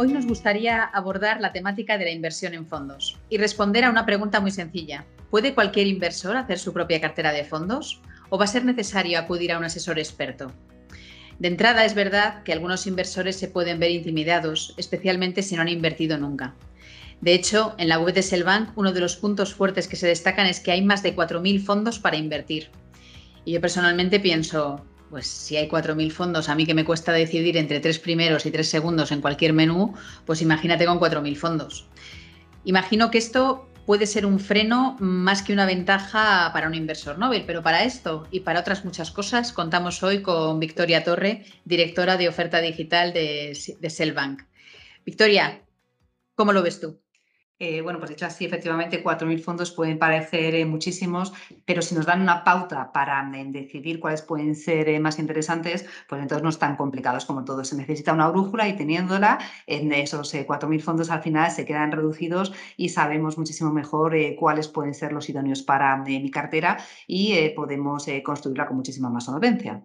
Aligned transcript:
Hoy 0.00 0.12
nos 0.12 0.26
gustaría 0.26 0.84
abordar 0.84 1.40
la 1.40 1.52
temática 1.52 1.98
de 1.98 2.04
la 2.04 2.12
inversión 2.12 2.54
en 2.54 2.68
fondos 2.68 3.18
y 3.28 3.36
responder 3.36 3.84
a 3.84 3.90
una 3.90 4.06
pregunta 4.06 4.38
muy 4.38 4.52
sencilla. 4.52 5.04
¿Puede 5.28 5.54
cualquier 5.56 5.88
inversor 5.88 6.36
hacer 6.36 6.60
su 6.60 6.72
propia 6.72 7.00
cartera 7.00 7.32
de 7.32 7.42
fondos 7.42 8.00
o 8.28 8.38
va 8.38 8.44
a 8.44 8.46
ser 8.46 8.64
necesario 8.64 9.18
acudir 9.18 9.50
a 9.50 9.58
un 9.58 9.64
asesor 9.64 9.98
experto? 9.98 10.52
De 11.40 11.48
entrada 11.48 11.84
es 11.84 11.94
verdad 11.96 12.44
que 12.44 12.52
algunos 12.52 12.86
inversores 12.86 13.34
se 13.40 13.48
pueden 13.48 13.80
ver 13.80 13.90
intimidados, 13.90 14.72
especialmente 14.76 15.42
si 15.42 15.56
no 15.56 15.62
han 15.62 15.68
invertido 15.68 16.16
nunca. 16.16 16.54
De 17.20 17.34
hecho, 17.34 17.74
en 17.76 17.88
la 17.88 17.98
web 17.98 18.14
de 18.14 18.22
Selbank 18.22 18.78
uno 18.78 18.92
de 18.92 19.00
los 19.00 19.16
puntos 19.16 19.52
fuertes 19.52 19.88
que 19.88 19.96
se 19.96 20.06
destacan 20.06 20.46
es 20.46 20.60
que 20.60 20.70
hay 20.70 20.82
más 20.82 21.02
de 21.02 21.16
4.000 21.16 21.60
fondos 21.64 21.98
para 21.98 22.16
invertir. 22.16 22.70
Y 23.44 23.50
yo 23.50 23.60
personalmente 23.60 24.20
pienso, 24.20 24.86
pues 25.10 25.26
si 25.26 25.56
hay 25.56 25.68
4.000 25.68 26.10
fondos, 26.10 26.48
a 26.48 26.54
mí 26.54 26.66
que 26.66 26.74
me 26.74 26.84
cuesta 26.84 27.12
decidir 27.12 27.56
entre 27.56 27.80
tres 27.80 27.98
primeros 27.98 28.46
y 28.46 28.50
tres 28.50 28.68
segundos 28.68 29.12
en 29.12 29.20
cualquier 29.20 29.52
menú, 29.52 29.94
pues 30.26 30.42
imagínate 30.42 30.86
con 30.86 31.00
4.000 31.00 31.36
fondos. 31.36 31.86
Imagino 32.64 33.10
que 33.10 33.18
esto 33.18 33.68
puede 33.86 34.06
ser 34.06 34.26
un 34.26 34.38
freno 34.38 34.96
más 35.00 35.42
que 35.42 35.54
una 35.54 35.64
ventaja 35.64 36.50
para 36.52 36.66
un 36.66 36.74
inversor 36.74 37.18
Nobel, 37.18 37.44
pero 37.46 37.62
para 37.62 37.84
esto 37.84 38.28
y 38.30 38.40
para 38.40 38.60
otras 38.60 38.84
muchas 38.84 39.10
cosas 39.10 39.52
contamos 39.52 40.02
hoy 40.02 40.20
con 40.20 40.60
Victoria 40.60 41.04
Torre, 41.04 41.46
directora 41.64 42.18
de 42.18 42.28
oferta 42.28 42.60
digital 42.60 43.14
de, 43.14 43.56
de 43.80 43.90
Cellbank. 43.90 44.42
Victoria, 45.06 45.62
¿cómo 46.34 46.52
lo 46.52 46.62
ves 46.62 46.80
tú? 46.80 47.00
Eh, 47.60 47.80
bueno, 47.80 47.98
pues 47.98 48.10
dicho 48.10 48.24
así, 48.24 48.44
efectivamente, 48.44 49.02
4.000 49.02 49.42
fondos 49.42 49.72
pueden 49.72 49.98
parecer 49.98 50.54
eh, 50.54 50.64
muchísimos, 50.64 51.32
pero 51.64 51.82
si 51.82 51.96
nos 51.96 52.06
dan 52.06 52.20
una 52.22 52.44
pauta 52.44 52.92
para 52.92 53.20
mm, 53.24 53.50
decidir 53.50 53.98
cuáles 53.98 54.22
pueden 54.22 54.54
ser 54.54 54.88
eh, 54.88 55.00
más 55.00 55.18
interesantes, 55.18 55.84
pues 56.08 56.22
entonces 56.22 56.44
no 56.44 56.50
es 56.50 56.58
tan 56.58 56.76
complicados 56.76 57.24
como 57.24 57.44
todo. 57.44 57.64
Se 57.64 57.76
necesita 57.76 58.12
una 58.12 58.28
brújula 58.28 58.68
y 58.68 58.76
teniéndola, 58.76 59.38
en 59.66 59.92
esos 59.92 60.32
4.000 60.32 60.80
fondos 60.80 61.10
al 61.10 61.22
final 61.22 61.50
se 61.50 61.64
quedan 61.64 61.90
reducidos 61.90 62.52
y 62.76 62.90
sabemos 62.90 63.38
muchísimo 63.38 63.72
mejor 63.72 64.14
cuáles 64.38 64.68
pueden 64.68 64.94
ser 64.94 65.12
los 65.12 65.28
idóneos 65.28 65.62
para 65.62 65.96
mi 65.96 66.30
cartera 66.30 66.78
y 67.08 67.50
podemos 67.50 68.06
construirla 68.22 68.66
con 68.66 68.76
muchísima 68.76 69.10
más 69.10 69.24
solvencia. 69.24 69.82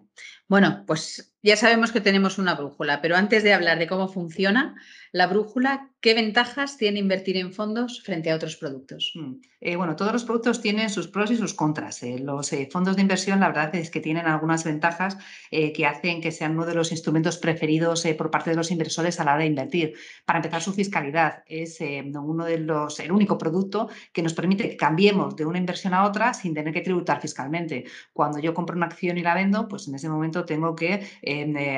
Bueno, 0.48 0.84
pues 0.86 1.33
ya 1.44 1.56
sabemos 1.56 1.92
que 1.92 2.00
tenemos 2.00 2.38
una 2.38 2.54
brújula, 2.54 3.02
pero 3.02 3.16
antes 3.16 3.42
de 3.42 3.52
hablar 3.52 3.78
de 3.78 3.86
cómo 3.86 4.08
funciona 4.08 4.74
la 5.14 5.28
brújula, 5.28 5.90
¿qué 6.00 6.12
ventajas 6.12 6.76
tiene 6.76 6.98
invertir 6.98 7.36
en 7.36 7.52
fondos 7.52 8.02
frente 8.02 8.32
a 8.32 8.34
otros 8.34 8.56
productos? 8.56 9.12
Mm, 9.14 9.34
eh, 9.60 9.76
bueno, 9.76 9.94
todos 9.94 10.12
los 10.12 10.24
productos 10.24 10.60
tienen 10.60 10.90
sus 10.90 11.06
pros 11.06 11.30
y 11.30 11.36
sus 11.36 11.54
contras. 11.54 12.02
Eh. 12.02 12.18
Los 12.18 12.52
eh, 12.52 12.68
fondos 12.68 12.96
de 12.96 13.02
inversión, 13.02 13.38
la 13.38 13.46
verdad 13.46 13.72
es 13.76 13.90
que 13.90 14.00
tienen 14.00 14.26
algunas 14.26 14.64
ventajas 14.64 15.16
que 15.50 15.86
hacen 15.86 16.20
que 16.20 16.32
sean 16.32 16.52
uno 16.52 16.66
de 16.66 16.74
los 16.74 16.90
instrumentos 16.90 17.38
preferidos 17.38 18.04
por 18.18 18.30
parte 18.30 18.50
de 18.50 18.56
los 18.56 18.72
inversores 18.72 19.20
a 19.20 19.24
la 19.24 19.34
hora 19.34 19.42
de 19.42 19.46
invertir. 19.46 19.94
Para 20.24 20.40
empezar, 20.40 20.60
su 20.60 20.72
fiscalidad 20.72 21.44
es 21.46 21.78
uno 21.80 22.44
de 22.44 22.58
los, 22.58 22.98
el 22.98 23.12
único 23.12 23.38
producto 23.38 23.88
que 24.12 24.22
nos 24.22 24.34
permite 24.34 24.68
que 24.68 24.76
cambiemos 24.76 25.36
de 25.36 25.46
una 25.46 25.58
inversión 25.58 25.94
a 25.94 26.04
otra 26.04 26.34
sin 26.34 26.54
tener 26.54 26.74
que 26.74 26.80
tributar 26.80 27.20
fiscalmente. 27.20 27.84
Cuando 28.12 28.40
yo 28.40 28.52
compro 28.52 28.76
una 28.76 28.86
acción 28.86 29.16
y 29.16 29.22
la 29.22 29.34
vendo, 29.34 29.68
pues 29.68 29.86
en 29.86 29.94
ese 29.94 30.08
momento 30.08 30.44
tengo 30.44 30.74
que 30.74 31.06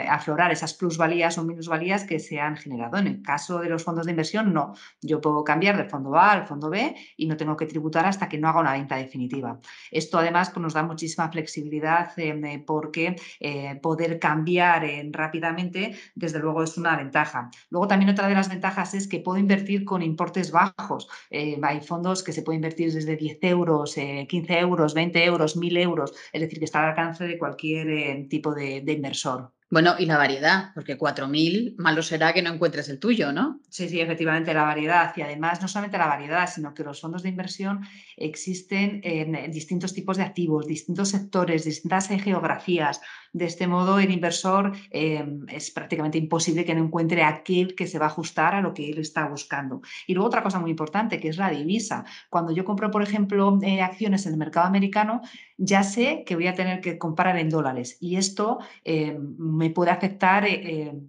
aflorar 0.09 0.53
esas 0.53 0.75
plusvalías 0.75 1.39
o 1.39 1.45
minusvalías 1.45 2.05
que 2.05 2.19
se 2.19 2.41
han 2.41 2.57
generado. 2.57 2.99
En 2.99 3.07
el 3.07 3.23
caso 3.23 3.59
de 3.61 3.69
los 3.69 3.85
fondos 3.85 4.07
de 4.07 4.12
inversión, 4.12 4.53
no. 4.53 4.75
Yo 5.03 5.21
puedo 5.21 5.45
cambiar 5.45 5.77
del 5.77 5.89
fondo 5.89 6.17
A 6.17 6.33
al 6.33 6.47
fondo 6.47 6.71
B 6.71 6.95
y 7.17 7.27
no 7.27 7.37
tengo 7.37 7.57
que 7.57 7.67
tributar 7.67 8.07
hasta 8.07 8.29
que 8.29 8.39
no 8.39 8.49
haga 8.49 8.61
una 8.61 8.73
venta 8.73 8.97
definitiva. 8.97 9.61
Esto 9.91 10.19
además 10.19 10.51
pues, 10.51 10.62
nos 10.62 10.75
da 10.75 10.83
muchísima 10.83 11.31
flexibilidad 11.31 12.12
eh, 12.17 12.62
porque 12.67 13.17
eh, 13.41 13.79
poder 13.83 14.19
cambiar 14.19 14.84
eh, 14.84 15.09
rápidamente, 15.12 15.97
desde 16.15 16.38
luego, 16.38 16.62
es 16.62 16.77
una 16.77 16.97
ventaja. 16.97 17.50
Luego 17.71 17.88
también 17.88 18.11
otra 18.11 18.28
de 18.28 18.34
las 18.34 18.49
ventajas 18.49 18.94
es 18.94 19.09
que 19.09 19.21
puedo 19.21 19.38
invertir 19.38 19.84
con 19.84 20.03
importes 20.03 20.50
bajos. 20.50 21.09
hay 21.31 21.81
fondos 21.81 22.23
que 22.23 22.33
se 22.33 22.43
pueden 22.43 22.59
invertir 22.59 22.93
desde 22.93 23.17
10 23.17 23.38
euros, 23.43 23.94
15 23.94 24.59
euros, 24.59 24.94
20 24.94 25.25
euros, 25.25 25.56
1000 25.56 25.77
euros, 25.77 26.12
es 26.33 26.41
decir, 26.41 26.59
que 26.59 26.65
está 26.65 26.81
al 26.83 26.91
alcance 26.91 27.25
de 27.25 27.38
cualquier 27.38 28.28
tipo 28.28 28.55
de 28.55 28.93
inversor. 28.93 29.46
Bueno, 29.69 29.97
y 29.99 30.06
la 30.06 30.16
variedad, 30.16 30.71
porque 30.75 30.97
4.000, 30.97 31.75
malo 31.77 32.00
será 32.00 32.32
que 32.32 32.41
no 32.41 32.53
encuentres 32.53 32.88
el 32.88 33.00
tuyo, 33.00 33.32
¿no? 33.32 33.60
Sí, 33.69 33.88
sí, 33.88 34.00
efectivamente, 34.00 34.54
la 34.54 34.62
variedad. 34.62 35.12
Y 35.16 35.22
además, 35.22 35.60
no 35.60 35.66
solamente 35.66 35.99
la 35.99 36.06
variedad, 36.06 36.49
sino 36.49 36.72
que 36.72 36.84
los 36.84 37.00
fondos 37.00 37.25
de 37.25 37.31
inversión 37.31 37.81
existen 38.16 39.00
en 39.03 39.50
distintos 39.50 39.93
tipos 39.93 40.19
de 40.19 40.22
activos, 40.22 40.69
distintos 40.69 41.09
sectores, 41.09 41.65
distintas 41.65 42.06
geografías. 42.06 43.00
De 43.32 43.44
este 43.44 43.66
modo, 43.66 43.99
el 43.99 44.12
inversor 44.12 44.72
em, 44.91 45.44
es 45.49 45.72
prácticamente 45.72 46.16
imposible 46.16 46.65
que 46.65 46.75
no 46.75 46.84
encuentre 46.84 47.25
aquel 47.25 47.75
que 47.75 47.88
se 47.88 47.99
va 47.99 48.06
a 48.06 48.09
ajustar 48.09 48.55
a 48.55 48.60
lo 48.60 48.72
que 48.72 48.88
él 48.88 48.99
está 48.99 49.26
buscando. 49.26 49.82
Y 50.06 50.15
luego 50.15 50.28
otra 50.28 50.44
cosa 50.44 50.60
muy 50.60 50.71
importante, 50.71 51.19
que 51.19 51.28
es 51.28 51.38
la 51.38 51.50
divisa. 51.50 52.05
Cuando 52.31 52.53
yo 52.53 52.65
compro, 52.65 52.93
por 52.93 53.03
ejemplo, 53.03 53.59
eh, 53.62 53.82
acciones 53.82 54.26
en 54.26 54.32
el 54.32 54.38
mercado 54.38 54.69
americano, 54.69 55.22
ya 55.56 55.83
sé 55.83 56.25
que 56.27 56.34
voy 56.34 56.47
a 56.47 56.55
tener 56.55 56.81
que 56.81 56.99
comprar 56.99 57.37
en 57.39 57.50
dólares. 57.50 57.97
Y 58.00 58.17
esto 58.17 58.59
em, 58.84 59.37
me 59.39 59.71
puede 59.71 59.91
afectar 59.91 60.44
eh, 60.44 60.61
eh, 60.65 61.00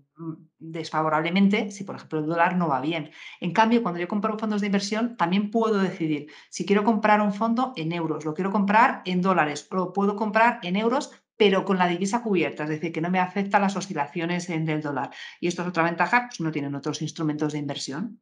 desfavorablemente 0.60 1.72
si, 1.72 1.84
por 1.84 1.96
ejemplo, 1.96 2.20
el 2.20 2.28
dólar 2.28 2.58
no 2.58 2.68
va 2.68 2.82
bien. 2.82 3.12
En 3.40 3.52
cambio, 3.52 3.84
cuando 3.84 4.00
yo 4.00 4.08
compro 4.08 4.38
fondos 4.38 4.62
de 4.62 4.68
inversión, 4.68 5.18
también 5.18 5.52
puedo 5.52 5.80
decidir 5.80 6.28
si 6.50 6.66
quiero 6.66 6.84
comprar 6.84 7.22
un 7.22 7.34
fondo 7.34 7.74
en 7.76 7.92
euros, 7.92 8.26
lo 8.26 8.34
quiero 8.34 8.52
comprar 8.52 9.02
en 9.06 9.22
dólares, 9.22 9.68
lo 9.72 9.94
puedo 9.94 10.16
comprar 10.16 10.60
en 10.64 10.76
euros 10.76 11.12
pero 11.38 11.64
con 11.66 11.78
la 11.78 11.88
divisa 11.88 12.24
cubierta, 12.24 12.64
es 12.64 12.70
decir, 12.70 12.92
que 12.92 13.00
no 13.00 13.12
me 13.12 13.20
afecta 13.20 13.60
las 13.60 13.76
oscilaciones 13.76 14.48
del 14.48 14.82
dólar. 14.82 15.12
Y 15.40 15.48
esto 15.48 15.62
es 15.62 15.68
otra 15.68 15.84
ventaja, 15.84 16.26
pues 16.30 16.40
no 16.40 16.52
tienen 16.52 16.74
otros 16.74 17.02
instrumentos 17.04 17.54
de 17.54 17.60
inversión. 17.60 18.20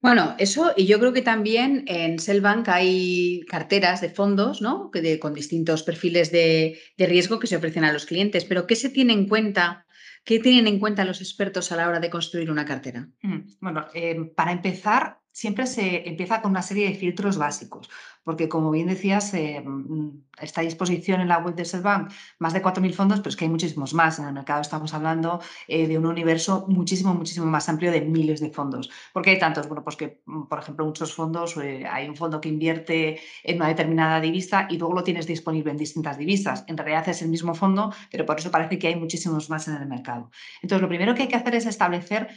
Bueno, 0.00 0.36
eso, 0.38 0.72
y 0.76 0.86
yo 0.86 1.00
creo 1.00 1.12
que 1.12 1.22
también 1.22 1.84
en 1.88 2.20
Cellbank 2.20 2.68
hay 2.68 3.40
carteras 3.48 4.00
de 4.00 4.10
fondos, 4.10 4.62
¿no? 4.62 4.90
Que 4.92 5.18
con 5.18 5.34
distintos 5.34 5.82
perfiles 5.82 6.30
de, 6.30 6.78
riesgo 6.96 7.40
que 7.40 7.48
se 7.48 7.56
ofrecen 7.56 7.84
a 7.84 7.92
los 7.92 8.06
clientes. 8.06 8.44
Pero, 8.44 8.66
¿qué 8.66 8.76
se 8.76 8.90
tiene 8.90 9.12
en 9.12 9.28
cuenta? 9.28 9.86
¿Qué 10.24 10.38
tienen 10.38 10.68
en 10.68 10.78
cuenta 10.78 11.04
los 11.04 11.20
expertos 11.20 11.72
a 11.72 11.76
la 11.76 11.88
hora 11.88 12.00
de 12.00 12.10
construir 12.10 12.50
una 12.50 12.64
cartera? 12.64 13.08
Mm, 13.22 13.38
bueno, 13.60 13.86
eh, 13.92 14.30
para 14.36 14.52
empezar, 14.52 15.18
siempre 15.32 15.66
se 15.66 16.08
empieza 16.08 16.42
con 16.42 16.52
una 16.52 16.62
serie 16.62 16.88
de 16.88 16.94
filtros 16.94 17.36
básicos 17.36 17.88
porque 18.28 18.46
como 18.46 18.70
bien 18.70 18.88
decías, 18.88 19.32
eh, 19.32 19.62
mm, 19.64 20.34
está 20.42 20.60
a 20.60 20.64
disposición 20.64 21.22
en 21.22 21.28
la 21.28 21.38
web 21.38 21.54
de 21.54 21.64
Selbank 21.64 22.12
más 22.38 22.52
de 22.52 22.60
4.000 22.60 22.92
fondos, 22.92 23.20
pero 23.20 23.30
es 23.30 23.36
que 23.36 23.46
hay 23.46 23.50
muchísimos 23.50 23.94
más. 23.94 24.18
En 24.18 24.26
el 24.26 24.34
mercado 24.34 24.60
estamos 24.60 24.92
hablando 24.92 25.40
eh, 25.66 25.88
de 25.88 25.96
un 25.96 26.04
universo 26.04 26.66
muchísimo, 26.68 27.14
muchísimo 27.14 27.46
más 27.46 27.70
amplio 27.70 27.90
de 27.90 28.02
miles 28.02 28.40
de 28.40 28.50
fondos. 28.50 28.90
¿Por 29.14 29.22
qué 29.22 29.30
hay 29.30 29.38
tantos? 29.38 29.66
Bueno, 29.66 29.82
pues 29.82 29.96
que, 29.96 30.20
mm, 30.26 30.42
por 30.42 30.58
ejemplo, 30.58 30.84
muchos 30.84 31.14
fondos, 31.14 31.56
eh, 31.56 31.86
hay 31.90 32.06
un 32.06 32.16
fondo 32.16 32.38
que 32.38 32.50
invierte 32.50 33.18
en 33.42 33.56
una 33.56 33.68
determinada 33.68 34.20
divisa 34.20 34.66
y 34.68 34.76
luego 34.76 34.92
lo 34.92 35.04
tienes 35.04 35.26
disponible 35.26 35.70
en 35.70 35.78
distintas 35.78 36.18
divisas. 36.18 36.66
En 36.66 36.76
realidad 36.76 37.08
es 37.08 37.22
el 37.22 37.30
mismo 37.30 37.54
fondo, 37.54 37.94
pero 38.10 38.26
por 38.26 38.38
eso 38.38 38.50
parece 38.50 38.78
que 38.78 38.88
hay 38.88 38.96
muchísimos 38.96 39.48
más 39.48 39.68
en 39.68 39.76
el 39.76 39.86
mercado. 39.86 40.30
Entonces, 40.60 40.82
lo 40.82 40.88
primero 40.88 41.14
que 41.14 41.22
hay 41.22 41.28
que 41.28 41.36
hacer 41.36 41.54
es 41.54 41.64
establecer 41.64 42.28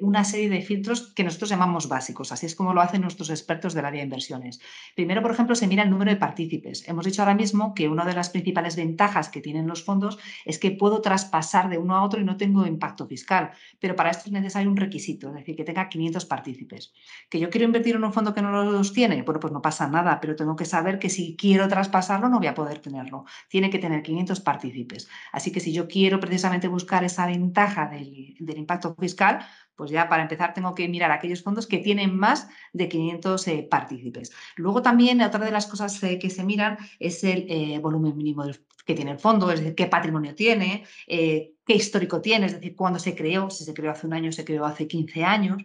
una 0.00 0.24
serie 0.24 0.48
de 0.48 0.60
filtros 0.60 1.12
que 1.14 1.22
nosotros 1.22 1.50
llamamos 1.50 1.88
básicos. 1.88 2.32
Así 2.32 2.46
es 2.46 2.56
como 2.56 2.74
lo 2.74 2.80
hacen 2.80 3.02
nuestros 3.02 3.30
expertos 3.30 3.74
del 3.74 3.84
área 3.84 4.00
de 4.00 4.06
inversiones. 4.06 4.60
Primero, 4.96 5.22
por 5.22 5.35
ejemplo, 5.36 5.54
se 5.54 5.66
mira 5.66 5.82
el 5.82 5.90
número 5.90 6.10
de 6.10 6.16
partícipes. 6.16 6.88
Hemos 6.88 7.04
dicho 7.04 7.22
ahora 7.22 7.34
mismo 7.34 7.74
que 7.74 7.88
una 7.88 8.04
de 8.04 8.14
las 8.14 8.30
principales 8.30 8.76
ventajas 8.76 9.28
que 9.28 9.40
tienen 9.40 9.66
los 9.66 9.84
fondos 9.84 10.18
es 10.44 10.58
que 10.58 10.72
puedo 10.72 11.00
traspasar 11.00 11.68
de 11.70 11.78
uno 11.78 11.96
a 11.96 12.02
otro 12.02 12.20
y 12.20 12.24
no 12.24 12.36
tengo 12.36 12.66
impacto 12.66 13.06
fiscal, 13.06 13.50
pero 13.80 13.96
para 13.96 14.10
esto 14.10 14.24
es 14.26 14.32
necesario 14.32 14.70
un 14.70 14.76
requisito, 14.76 15.28
es 15.28 15.34
decir, 15.34 15.56
que 15.56 15.64
tenga 15.64 15.88
500 15.88 16.24
partícipes. 16.24 16.92
¿Que 17.28 17.38
yo 17.38 17.50
quiero 17.50 17.64
invertir 17.64 17.96
en 17.96 18.04
un 18.04 18.12
fondo 18.12 18.34
que 18.34 18.42
no 18.42 18.64
los 18.64 18.92
tiene? 18.92 19.22
Bueno, 19.22 19.40
pues 19.40 19.52
no 19.52 19.62
pasa 19.62 19.88
nada, 19.88 20.20
pero 20.20 20.36
tengo 20.36 20.56
que 20.56 20.64
saber 20.64 20.98
que 20.98 21.10
si 21.10 21.36
quiero 21.36 21.68
traspasarlo 21.68 22.28
no 22.28 22.38
voy 22.38 22.48
a 22.48 22.54
poder 22.54 22.78
tenerlo. 22.80 23.24
Tiene 23.48 23.70
que 23.70 23.78
tener 23.78 24.02
500 24.02 24.40
partícipes. 24.40 25.08
Así 25.32 25.52
que 25.52 25.60
si 25.60 25.72
yo 25.72 25.88
quiero 25.88 26.20
precisamente 26.20 26.68
buscar 26.68 27.04
esa 27.04 27.26
ventaja 27.26 27.86
del, 27.86 28.36
del 28.38 28.58
impacto 28.58 28.94
fiscal, 28.98 29.46
pues 29.76 29.90
ya 29.90 30.08
para 30.08 30.22
empezar 30.22 30.54
tengo 30.54 30.74
que 30.74 30.88
mirar 30.88 31.12
aquellos 31.12 31.42
fondos 31.42 31.66
que 31.66 31.78
tienen 31.78 32.16
más 32.16 32.48
de 32.72 32.88
500 32.88 33.48
eh, 33.48 33.68
partícipes. 33.70 34.32
Luego 34.56 34.82
también 34.82 35.20
otra 35.20 35.44
de 35.44 35.50
las 35.50 35.66
cosas 35.66 36.02
eh, 36.02 36.18
que 36.18 36.30
se 36.30 36.44
miran 36.44 36.78
es 36.98 37.22
el 37.22 37.46
eh, 37.48 37.78
volumen 37.78 38.16
mínimo 38.16 38.44
que 38.84 38.94
tiene 38.94 39.12
el 39.12 39.18
fondo, 39.18 39.50
es 39.50 39.60
decir, 39.60 39.74
qué 39.74 39.86
patrimonio 39.86 40.34
tiene, 40.36 40.84
qué 41.08 41.74
histórico 41.74 42.20
tiene, 42.20 42.46
es 42.46 42.52
decir, 42.52 42.76
cuándo 42.76 43.00
se 43.00 43.16
creó, 43.16 43.50
si 43.50 43.64
se 43.64 43.74
creó 43.74 43.90
hace 43.90 44.06
un 44.06 44.12
año, 44.12 44.30
se 44.30 44.44
creó 44.44 44.64
hace 44.64 44.86
15 44.86 45.24
años. 45.24 45.62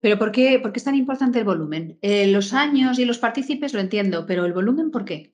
¿Pero 0.00 0.18
por 0.18 0.32
qué, 0.32 0.58
por 0.58 0.72
qué 0.72 0.78
es 0.78 0.84
tan 0.84 0.96
importante 0.96 1.38
el 1.38 1.44
volumen? 1.44 1.98
los 2.02 2.52
años 2.52 2.98
y 2.98 3.04
los 3.04 3.18
partícipes 3.18 3.72
lo 3.72 3.78
entiendo, 3.78 4.26
pero 4.26 4.46
el 4.46 4.52
volumen, 4.52 4.90
¿por 4.90 5.04
qué? 5.04 5.30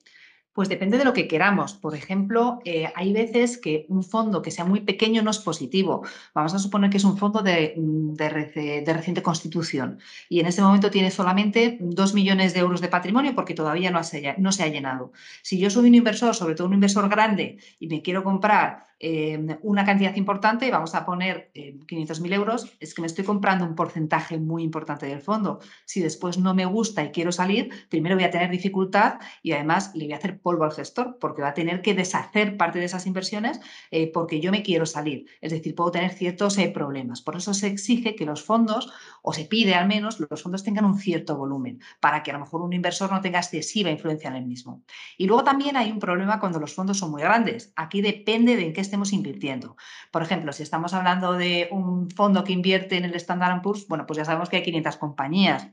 Pues 0.57 0.69
depende 0.69 0.97
de 0.97 1.05
lo 1.05 1.13
que 1.13 1.27
queramos. 1.27 1.73
Por 1.75 1.93
ejemplo, 1.93 2.61
eh, 2.65 2.91
hay 2.95 3.13
veces 3.13 3.59
que 3.59 3.85
un 3.89 4.03
fondo 4.03 4.41
que 4.41 4.49
sea 4.49 4.65
muy 4.65 4.79
pequeño 4.81 5.21
no 5.21 5.29
es 5.29 5.37
positivo. 5.37 6.03
Vamos 6.33 6.55
a 6.55 6.57
suponer 6.57 6.89
que 6.89 6.97
es 6.97 7.03
un 7.03 7.15
fondo 7.15 7.43
de, 7.43 7.75
mm, 7.77 8.13
de, 8.15 8.91
reciente 8.91 9.21
constitución 9.21 9.99
y 10.29 10.39
en 10.39 10.47
ese 10.47 10.63
momento 10.63 10.89
tiene 10.89 11.11
solamente 11.11 11.77
2 11.79 12.15
millones 12.15 12.55
de 12.55 12.61
euros 12.61 12.81
de 12.81 12.87
patrimonio 12.87 13.35
porque 13.35 13.53
todavía 13.53 13.91
no, 13.91 14.01
no 14.39 14.51
se 14.51 14.63
ha 14.63 14.67
llenado. 14.67 15.11
Si 15.43 15.59
yo 15.59 15.69
soy 15.69 15.89
un 15.89 15.93
inversor, 15.93 16.33
sobre 16.33 16.55
todo 16.55 16.65
un 16.65 16.73
inversor 16.73 17.07
grande, 17.07 17.59
y 17.79 17.87
me 17.87 18.01
quiero 18.01 18.23
comprar 18.23 18.87
Em, 18.99 19.59
una 19.61 19.85
cantidad 19.85 20.15
importante, 20.15 20.71
vamos 20.71 20.95
a 20.95 21.05
poner 21.05 21.51
500.000 21.53 22.31
eh, 22.31 22.35
euros, 22.35 22.75
es 22.79 22.95
que 22.95 23.01
me 23.01 23.07
estoy 23.07 23.23
comprando 23.23 23.63
un 23.63 23.75
porcentaje 23.75 24.39
muy 24.39 24.63
importante 24.63 25.05
del 25.05 25.21
fondo. 25.21 25.59
Si 25.85 26.01
después 26.01 26.39
no 26.39 26.55
me 26.55 26.65
gusta 26.65 27.03
y 27.03 27.11
quiero 27.11 27.31
salir, 27.31 27.69
primero 27.89 28.15
voy 28.15 28.23
a 28.23 28.31
tener 28.31 28.49
dificultad 28.49 29.19
y 29.43 29.51
además 29.51 29.91
le 29.93 30.05
voy 30.05 30.13
a 30.13 30.17
hacer 30.17 30.39
polvo 30.47 30.63
al 30.63 30.71
gestor 30.71 31.17
porque 31.19 31.41
va 31.41 31.49
a 31.49 31.53
tener 31.53 31.81
que 31.81 31.93
deshacer 31.93 32.55
parte 32.55 32.79
de 32.79 32.85
esas 32.85 33.05
inversiones 33.05 33.59
eh, 33.91 34.09
porque 34.13 34.39
yo 34.39 34.49
me 34.49 34.63
quiero 34.63 34.85
salir. 34.85 35.25
Es 35.41 35.51
decir, 35.51 35.75
puedo 35.75 35.91
tener 35.91 36.13
ciertos 36.13 36.57
eh, 36.57 36.69
problemas. 36.69 37.21
Por 37.21 37.35
eso 37.35 37.53
se 37.53 37.67
exige 37.67 38.15
que 38.15 38.25
los 38.25 38.45
fondos, 38.45 38.89
o 39.21 39.33
se 39.33 39.43
pide 39.43 39.75
al 39.75 39.89
menos, 39.89 40.21
los 40.21 40.41
fondos 40.41 40.63
tengan 40.63 40.85
un 40.85 40.99
cierto 40.99 41.35
volumen 41.35 41.81
para 41.99 42.23
que 42.23 42.31
a 42.31 42.35
lo 42.35 42.39
mejor 42.39 42.61
un 42.61 42.71
inversor 42.71 43.11
no 43.11 43.19
tenga 43.19 43.39
excesiva 43.39 43.91
influencia 43.91 44.29
en 44.29 44.37
el 44.37 44.45
mismo. 44.45 44.83
Y 45.17 45.27
luego 45.27 45.43
también 45.43 45.75
hay 45.75 45.91
un 45.91 45.99
problema 45.99 46.39
cuando 46.39 46.61
los 46.61 46.73
fondos 46.73 46.97
son 46.97 47.11
muy 47.11 47.21
grandes. 47.21 47.73
Aquí 47.75 48.01
depende 48.01 48.55
de 48.55 48.67
en 48.67 48.73
qué 48.73 48.79
estemos 48.79 49.11
invirtiendo. 49.11 49.75
Por 50.11 50.21
ejemplo, 50.21 50.53
si 50.53 50.63
estamos 50.63 50.93
hablando 50.93 51.33
de 51.33 51.67
un 51.71 52.09
fondo 52.09 52.45
que 52.45 52.53
invierte 52.53 52.95
en 52.95 53.03
el 53.03 53.15
Standard 53.15 53.61
Poor's, 53.61 53.85
bueno, 53.89 54.05
pues 54.05 54.15
ya 54.15 54.23
sabemos 54.23 54.47
que 54.47 54.55
hay 54.55 54.63
500 54.63 54.95
compañías. 54.95 55.67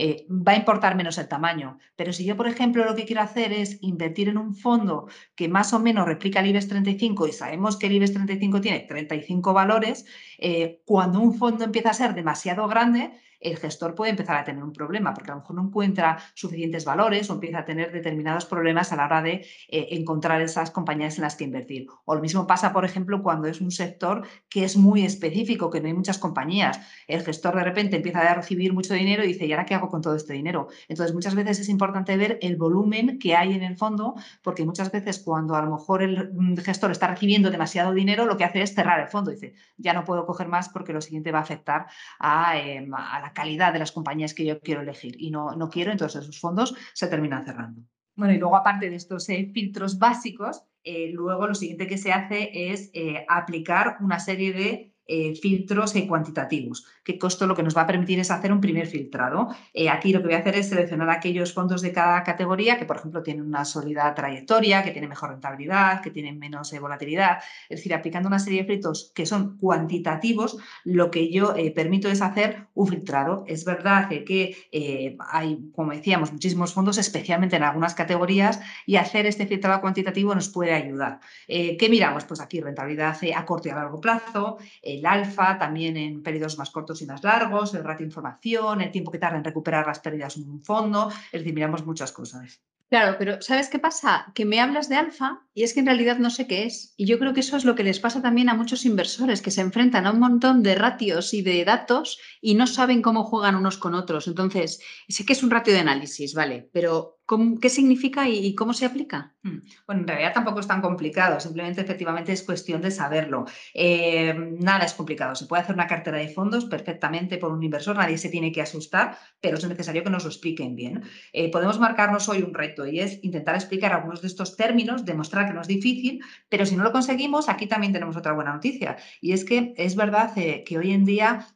Eh, 0.00 0.26
va 0.30 0.52
a 0.52 0.56
importar 0.56 0.94
menos 0.94 1.18
el 1.18 1.26
tamaño. 1.26 1.78
Pero 1.96 2.12
si 2.12 2.24
yo, 2.24 2.36
por 2.36 2.46
ejemplo, 2.46 2.84
lo 2.84 2.94
que 2.94 3.04
quiero 3.04 3.20
hacer 3.20 3.52
es 3.52 3.78
invertir 3.82 4.28
en 4.28 4.38
un 4.38 4.54
fondo 4.54 5.08
que 5.34 5.48
más 5.48 5.72
o 5.72 5.80
menos 5.80 6.06
replica 6.06 6.38
el 6.38 6.46
IBEX 6.46 6.68
35 6.68 7.26
y 7.26 7.32
sabemos 7.32 7.76
que 7.76 7.88
el 7.88 7.94
IBEX 7.94 8.12
35 8.12 8.60
tiene 8.60 8.80
35 8.80 9.52
valores, 9.52 10.06
eh, 10.38 10.82
cuando 10.84 11.18
un 11.18 11.34
fondo 11.34 11.64
empieza 11.64 11.90
a 11.90 11.94
ser 11.94 12.14
demasiado 12.14 12.68
grande, 12.68 13.10
el 13.40 13.56
gestor 13.56 13.94
puede 13.94 14.10
empezar 14.10 14.36
a 14.36 14.44
tener 14.44 14.62
un 14.62 14.72
problema 14.72 15.14
porque 15.14 15.30
a 15.30 15.34
lo 15.34 15.40
mejor 15.40 15.56
no 15.56 15.62
encuentra 15.62 16.18
suficientes 16.34 16.84
valores 16.84 17.28
o 17.30 17.34
empieza 17.34 17.58
a 17.58 17.64
tener 17.64 17.92
determinados 17.92 18.46
problemas 18.46 18.92
a 18.92 18.96
la 18.96 19.06
hora 19.06 19.22
de 19.22 19.46
eh, 19.68 19.88
encontrar 19.90 20.40
esas 20.40 20.70
compañías 20.70 21.16
en 21.16 21.22
las 21.22 21.36
que 21.36 21.44
invertir. 21.44 21.86
O 22.04 22.14
lo 22.14 22.20
mismo 22.20 22.46
pasa, 22.46 22.72
por 22.72 22.84
ejemplo, 22.84 23.22
cuando 23.22 23.48
es 23.48 23.60
un 23.60 23.70
sector 23.70 24.26
que 24.48 24.64
es 24.64 24.76
muy 24.76 25.04
específico, 25.04 25.70
que 25.70 25.80
no 25.80 25.88
hay 25.88 25.94
muchas 25.94 26.18
compañías. 26.18 26.80
El 27.06 27.22
gestor 27.22 27.56
de 27.56 27.64
repente 27.64 27.96
empieza 27.96 28.20
a 28.20 28.34
recibir 28.34 28.72
mucho 28.72 28.94
dinero 28.94 29.24
y 29.24 29.28
dice, 29.28 29.46
¿y 29.46 29.52
ahora 29.52 29.64
qué 29.64 29.74
hago 29.74 29.88
con 29.88 30.02
todo 30.02 30.14
este 30.14 30.32
dinero? 30.32 30.68
Entonces, 30.88 31.14
muchas 31.14 31.34
veces 31.34 31.60
es 31.60 31.68
importante 31.68 32.16
ver 32.16 32.38
el 32.42 32.56
volumen 32.56 33.18
que 33.18 33.36
hay 33.36 33.54
en 33.54 33.62
el 33.62 33.76
fondo, 33.76 34.14
porque 34.42 34.64
muchas 34.64 34.90
veces 34.90 35.18
cuando 35.20 35.54
a 35.54 35.62
lo 35.62 35.70
mejor 35.70 36.02
el 36.02 36.32
mm, 36.32 36.56
gestor 36.58 36.90
está 36.90 37.06
recibiendo 37.06 37.50
demasiado 37.50 37.92
dinero, 37.92 38.26
lo 38.26 38.36
que 38.36 38.44
hace 38.44 38.62
es 38.62 38.74
cerrar 38.74 39.00
el 39.00 39.08
fondo. 39.08 39.30
Dice, 39.30 39.54
ya 39.76 39.92
no 39.92 40.04
puedo 40.04 40.26
coger 40.26 40.48
más 40.48 40.68
porque 40.68 40.92
lo 40.92 41.00
siguiente 41.00 41.32
va 41.32 41.38
a 41.38 41.42
afectar 41.42 41.86
a, 42.18 42.58
em, 42.58 42.92
a 42.94 43.20
la 43.20 43.27
calidad 43.32 43.72
de 43.72 43.78
las 43.78 43.92
compañías 43.92 44.34
que 44.34 44.44
yo 44.44 44.60
quiero 44.60 44.82
elegir 44.82 45.14
y 45.18 45.30
no, 45.30 45.52
no 45.52 45.68
quiero, 45.68 45.92
entonces 45.92 46.22
esos 46.22 46.40
fondos 46.40 46.74
se 46.94 47.08
terminan 47.08 47.44
cerrando. 47.44 47.82
Bueno, 48.14 48.34
y 48.34 48.38
luego 48.38 48.56
aparte 48.56 48.90
de 48.90 48.96
estos 48.96 49.28
eh, 49.28 49.50
filtros 49.54 49.98
básicos, 49.98 50.64
eh, 50.82 51.10
luego 51.12 51.46
lo 51.46 51.54
siguiente 51.54 51.86
que 51.86 51.98
se 51.98 52.12
hace 52.12 52.50
es 52.72 52.90
eh, 52.92 53.24
aplicar 53.28 53.98
una 54.00 54.18
serie 54.18 54.52
de 54.52 54.94
eh, 55.10 55.34
filtros 55.34 55.96
eh, 55.96 56.06
cuantitativos, 56.06 56.84
que 57.02 57.18
esto 57.26 57.46
lo 57.46 57.56
que 57.56 57.62
nos 57.62 57.74
va 57.74 57.80
a 57.80 57.86
permitir 57.86 58.20
es 58.20 58.30
hacer 58.30 58.52
un 58.52 58.60
primer 58.60 58.86
filtrado. 58.86 59.48
Eh, 59.72 59.88
aquí 59.88 60.12
lo 60.12 60.20
que 60.20 60.26
voy 60.26 60.34
a 60.34 60.40
hacer 60.40 60.54
es 60.56 60.68
seleccionar 60.68 61.08
aquellos 61.08 61.54
fondos 61.54 61.80
de 61.80 61.92
cada 61.92 62.22
categoría 62.22 62.78
que, 62.78 62.84
por 62.84 62.98
ejemplo, 62.98 63.22
tienen 63.22 63.46
una 63.46 63.64
sólida 63.64 64.14
trayectoria, 64.14 64.82
que 64.82 64.90
tienen 64.90 65.08
mejor 65.08 65.30
rentabilidad, 65.30 66.02
que 66.02 66.10
tienen 66.10 66.38
menos 66.38 66.78
volatilidad. 66.78 67.38
Es 67.70 67.78
decir, 67.78 67.94
aplicando 67.94 68.28
una 68.28 68.38
serie 68.38 68.60
de 68.60 68.68
filtros 68.68 69.10
que 69.14 69.24
son 69.24 69.56
cuantitativos, 69.56 70.58
lo 70.84 71.10
que 71.10 71.32
yo 71.32 71.54
permito 71.74 72.10
es 72.10 72.20
hacer 72.20 72.66
un 72.74 72.88
filtrado. 72.88 73.44
Es 73.46 73.64
verdad 73.64 74.10
que 74.10 75.16
hay, 75.30 75.70
como 75.74 75.92
decíamos, 75.92 76.32
muchísimos 76.32 76.74
fondos, 76.74 76.98
especialmente 76.98 77.56
en 77.56 77.62
algunas 77.62 77.94
categorías, 77.94 78.60
y 78.84 78.96
hacer 78.96 79.24
este 79.24 79.46
filtrado 79.46 79.80
cuantitativo 79.80 80.34
nos 80.34 80.50
puede 80.50 80.74
ayudar. 80.74 81.20
¿Qué 81.46 81.88
miramos? 81.90 82.24
Pues 82.24 82.42
aquí 82.42 82.60
rentabilidad 82.60 83.16
a 83.34 83.46
corto 83.46 83.68
y 83.68 83.70
a 83.70 83.76
largo 83.76 84.02
plazo, 84.02 84.58
el 84.98 85.06
alfa, 85.06 85.58
también 85.58 85.96
en 85.96 86.22
periodos 86.22 86.58
más 86.58 86.70
cortos 86.70 87.02
y 87.02 87.06
más 87.06 87.22
largos, 87.24 87.74
el 87.74 87.84
ratio 87.84 88.04
de 88.04 88.08
información, 88.08 88.80
el 88.80 88.90
tiempo 88.90 89.10
que 89.10 89.18
tarda 89.18 89.38
en 89.38 89.44
recuperar 89.44 89.86
las 89.86 90.00
pérdidas 90.00 90.36
en 90.36 90.48
un 90.48 90.62
fondo, 90.62 91.10
es 91.32 91.40
decir, 91.40 91.54
miramos 91.54 91.84
muchas 91.84 92.12
cosas. 92.12 92.60
Claro, 92.90 93.16
pero 93.18 93.42
¿sabes 93.42 93.68
qué 93.68 93.78
pasa? 93.78 94.32
Que 94.34 94.46
me 94.46 94.60
hablas 94.60 94.88
de 94.88 94.96
alfa 94.96 95.42
y 95.52 95.62
es 95.62 95.74
que 95.74 95.80
en 95.80 95.86
realidad 95.86 96.16
no 96.18 96.30
sé 96.30 96.46
qué 96.46 96.64
es. 96.64 96.94
Y 96.96 97.04
yo 97.04 97.18
creo 97.18 97.34
que 97.34 97.40
eso 97.40 97.58
es 97.58 97.66
lo 97.66 97.74
que 97.74 97.84
les 97.84 98.00
pasa 98.00 98.22
también 98.22 98.48
a 98.48 98.54
muchos 98.54 98.86
inversores 98.86 99.42
que 99.42 99.50
se 99.50 99.60
enfrentan 99.60 100.06
a 100.06 100.10
un 100.10 100.20
montón 100.20 100.62
de 100.62 100.74
ratios 100.74 101.34
y 101.34 101.42
de 101.42 101.66
datos 101.66 102.18
y 102.40 102.54
no 102.54 102.66
saben 102.66 103.02
cómo 103.02 103.24
juegan 103.24 103.56
unos 103.56 103.76
con 103.76 103.94
otros. 103.94 104.26
Entonces, 104.26 104.80
sé 105.06 105.26
que 105.26 105.34
es 105.34 105.42
un 105.42 105.50
ratio 105.50 105.74
de 105.74 105.80
análisis, 105.80 106.32
¿vale? 106.32 106.70
Pero 106.72 107.17
¿Qué 107.60 107.68
significa 107.68 108.26
y 108.26 108.54
cómo 108.54 108.72
se 108.72 108.86
aplica? 108.86 109.34
Mm, 109.42 109.58
bueno, 109.86 110.02
en 110.02 110.08
realidad 110.08 110.32
tampoco 110.32 110.60
es 110.60 110.66
tan 110.66 110.80
complicado, 110.80 111.38
simplemente 111.40 111.82
efectivamente 111.82 112.32
es 112.32 112.42
cuestión 112.42 112.80
de 112.80 112.90
saberlo. 112.90 113.44
Eh, 113.74 114.34
nada 114.58 114.86
es 114.86 114.94
complicado, 114.94 115.34
se 115.34 115.46
puede 115.46 115.62
hacer 115.62 115.74
una 115.74 115.86
cartera 115.86 116.16
de 116.16 116.28
fondos 116.28 116.64
perfectamente 116.64 117.36
por 117.36 117.52
un 117.52 117.62
inversor, 117.62 117.96
nadie 117.96 118.16
se 118.16 118.30
tiene 118.30 118.50
que 118.50 118.62
asustar, 118.62 119.18
pero 119.42 119.58
es 119.58 119.68
necesario 119.68 120.02
que 120.02 120.10
nos 120.10 120.24
lo 120.24 120.30
expliquen 120.30 120.74
bien. 120.74 121.02
Eh, 121.34 121.50
podemos 121.50 121.78
marcarnos 121.78 122.28
hoy 122.30 122.42
un 122.42 122.54
reto 122.54 122.86
y 122.86 123.00
es 123.00 123.22
intentar 123.22 123.54
explicar 123.54 123.92
algunos 123.92 124.22
de 124.22 124.28
estos 124.28 124.56
términos, 124.56 125.04
demostrar 125.04 125.46
que 125.46 125.52
no 125.52 125.60
es 125.60 125.68
difícil, 125.68 126.20
pero 126.48 126.64
si 126.64 126.76
no 126.76 126.82
lo 126.82 126.92
conseguimos, 126.92 127.50
aquí 127.50 127.66
también 127.66 127.92
tenemos 127.92 128.16
otra 128.16 128.32
buena 128.32 128.54
noticia 128.54 128.96
y 129.20 129.32
es 129.32 129.44
que 129.44 129.74
es 129.76 129.96
verdad 129.96 130.32
eh, 130.36 130.64
que 130.64 130.78
hoy 130.78 130.92
en 130.92 131.04
día 131.04 131.46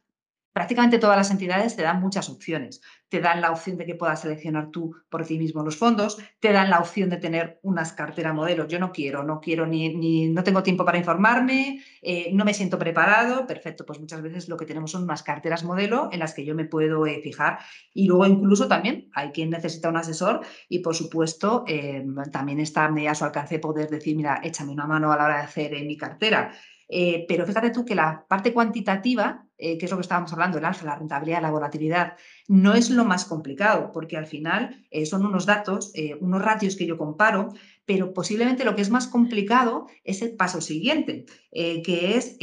prácticamente 0.53 0.99
todas 0.99 1.17
las 1.17 1.31
entidades 1.31 1.75
te 1.75 1.81
dan 1.81 1.99
muchas 1.99 2.29
opciones. 2.29 2.81
Te 3.09 3.19
dan 3.19 3.41
la 3.41 3.51
opción 3.51 3.77
de 3.77 3.85
que 3.85 3.95
puedas 3.95 4.21
seleccionar 4.21 4.69
tú 4.71 4.95
por 5.09 5.25
ti 5.25 5.37
mismo 5.37 5.63
los 5.63 5.77
fondos, 5.77 6.17
te 6.39 6.51
dan 6.51 6.69
la 6.69 6.79
opción 6.79 7.09
de 7.09 7.17
tener 7.17 7.59
unas 7.63 7.93
carteras 7.93 8.33
modelo. 8.33 8.67
Yo 8.67 8.79
no 8.79 8.91
quiero, 8.91 9.23
no 9.23 9.39
quiero 9.41 9.65
ni, 9.65 9.93
ni 9.95 10.29
no 10.29 10.43
tengo 10.43 10.63
tiempo 10.63 10.85
para 10.85 10.97
informarme, 10.97 11.83
eh, 12.01 12.29
no 12.33 12.45
me 12.45 12.53
siento 12.53 12.79
preparado. 12.79 13.45
Perfecto, 13.45 13.85
pues 13.85 13.99
muchas 13.99 14.21
veces 14.21 14.47
lo 14.47 14.57
que 14.57 14.65
tenemos 14.65 14.91
son 14.91 15.03
unas 15.03 15.23
carteras 15.23 15.63
modelo 15.63 16.09
en 16.11 16.19
las 16.19 16.33
que 16.33 16.45
yo 16.45 16.55
me 16.55 16.65
puedo 16.65 17.05
eh, 17.05 17.19
fijar. 17.23 17.59
Y 17.93 18.07
luego 18.07 18.25
incluso 18.25 18.67
también 18.67 19.09
hay 19.13 19.31
quien 19.31 19.49
necesita 19.49 19.89
un 19.89 19.97
asesor 19.97 20.41
y 20.69 20.79
por 20.79 20.95
supuesto 20.95 21.63
em, 21.67 22.15
también 22.31 22.59
está 22.59 22.85
a 22.85 23.15
su 23.15 23.25
alcance 23.25 23.59
poder 23.59 23.89
decir, 23.89 24.15
mira, 24.15 24.39
échame 24.43 24.71
una 24.71 24.85
mano 24.85 25.11
a 25.11 25.17
la 25.17 25.25
hora 25.25 25.37
de 25.37 25.43
hacer 25.43 25.71
mi 25.85 25.97
cartera. 25.97 26.51
Eh, 26.87 27.25
pero 27.27 27.45
fíjate 27.45 27.71
tú 27.71 27.85
que 27.85 27.95
la 27.95 28.25
parte 28.27 28.53
cuantitativa, 28.53 29.42
eh, 29.57 29.77
que 29.77 29.85
es 29.85 29.91
lo 29.91 29.97
que 29.97 30.01
estábamos 30.01 30.33
hablando, 30.33 30.57
el 30.57 30.65
alfa, 30.65 30.85
la 30.85 30.95
rentabilidad, 30.95 31.41
la 31.41 31.51
volatilidad, 31.51 32.13
no 32.47 32.73
es 32.73 32.89
lo 32.89 33.05
más 33.05 33.25
complicado, 33.25 33.91
porque 33.91 34.17
al 34.17 34.25
final 34.25 34.85
eh, 34.91 35.05
son 35.05 35.25
unos 35.25 35.45
datos, 35.45 35.93
unos 36.19 36.41
ratios 36.41 36.75
que 36.75 36.85
yo 36.85 36.97
comparo, 36.97 37.49
pero 37.85 38.13
posiblemente 38.13 38.65
lo 38.65 38.75
que 38.75 38.81
es 38.81 38.89
más 38.89 39.07
complicado 39.07 39.87
es 40.03 40.21
el 40.21 40.35
paso 40.35 40.61
siguiente, 40.61 41.25
que 41.51 42.17
es 42.17 42.37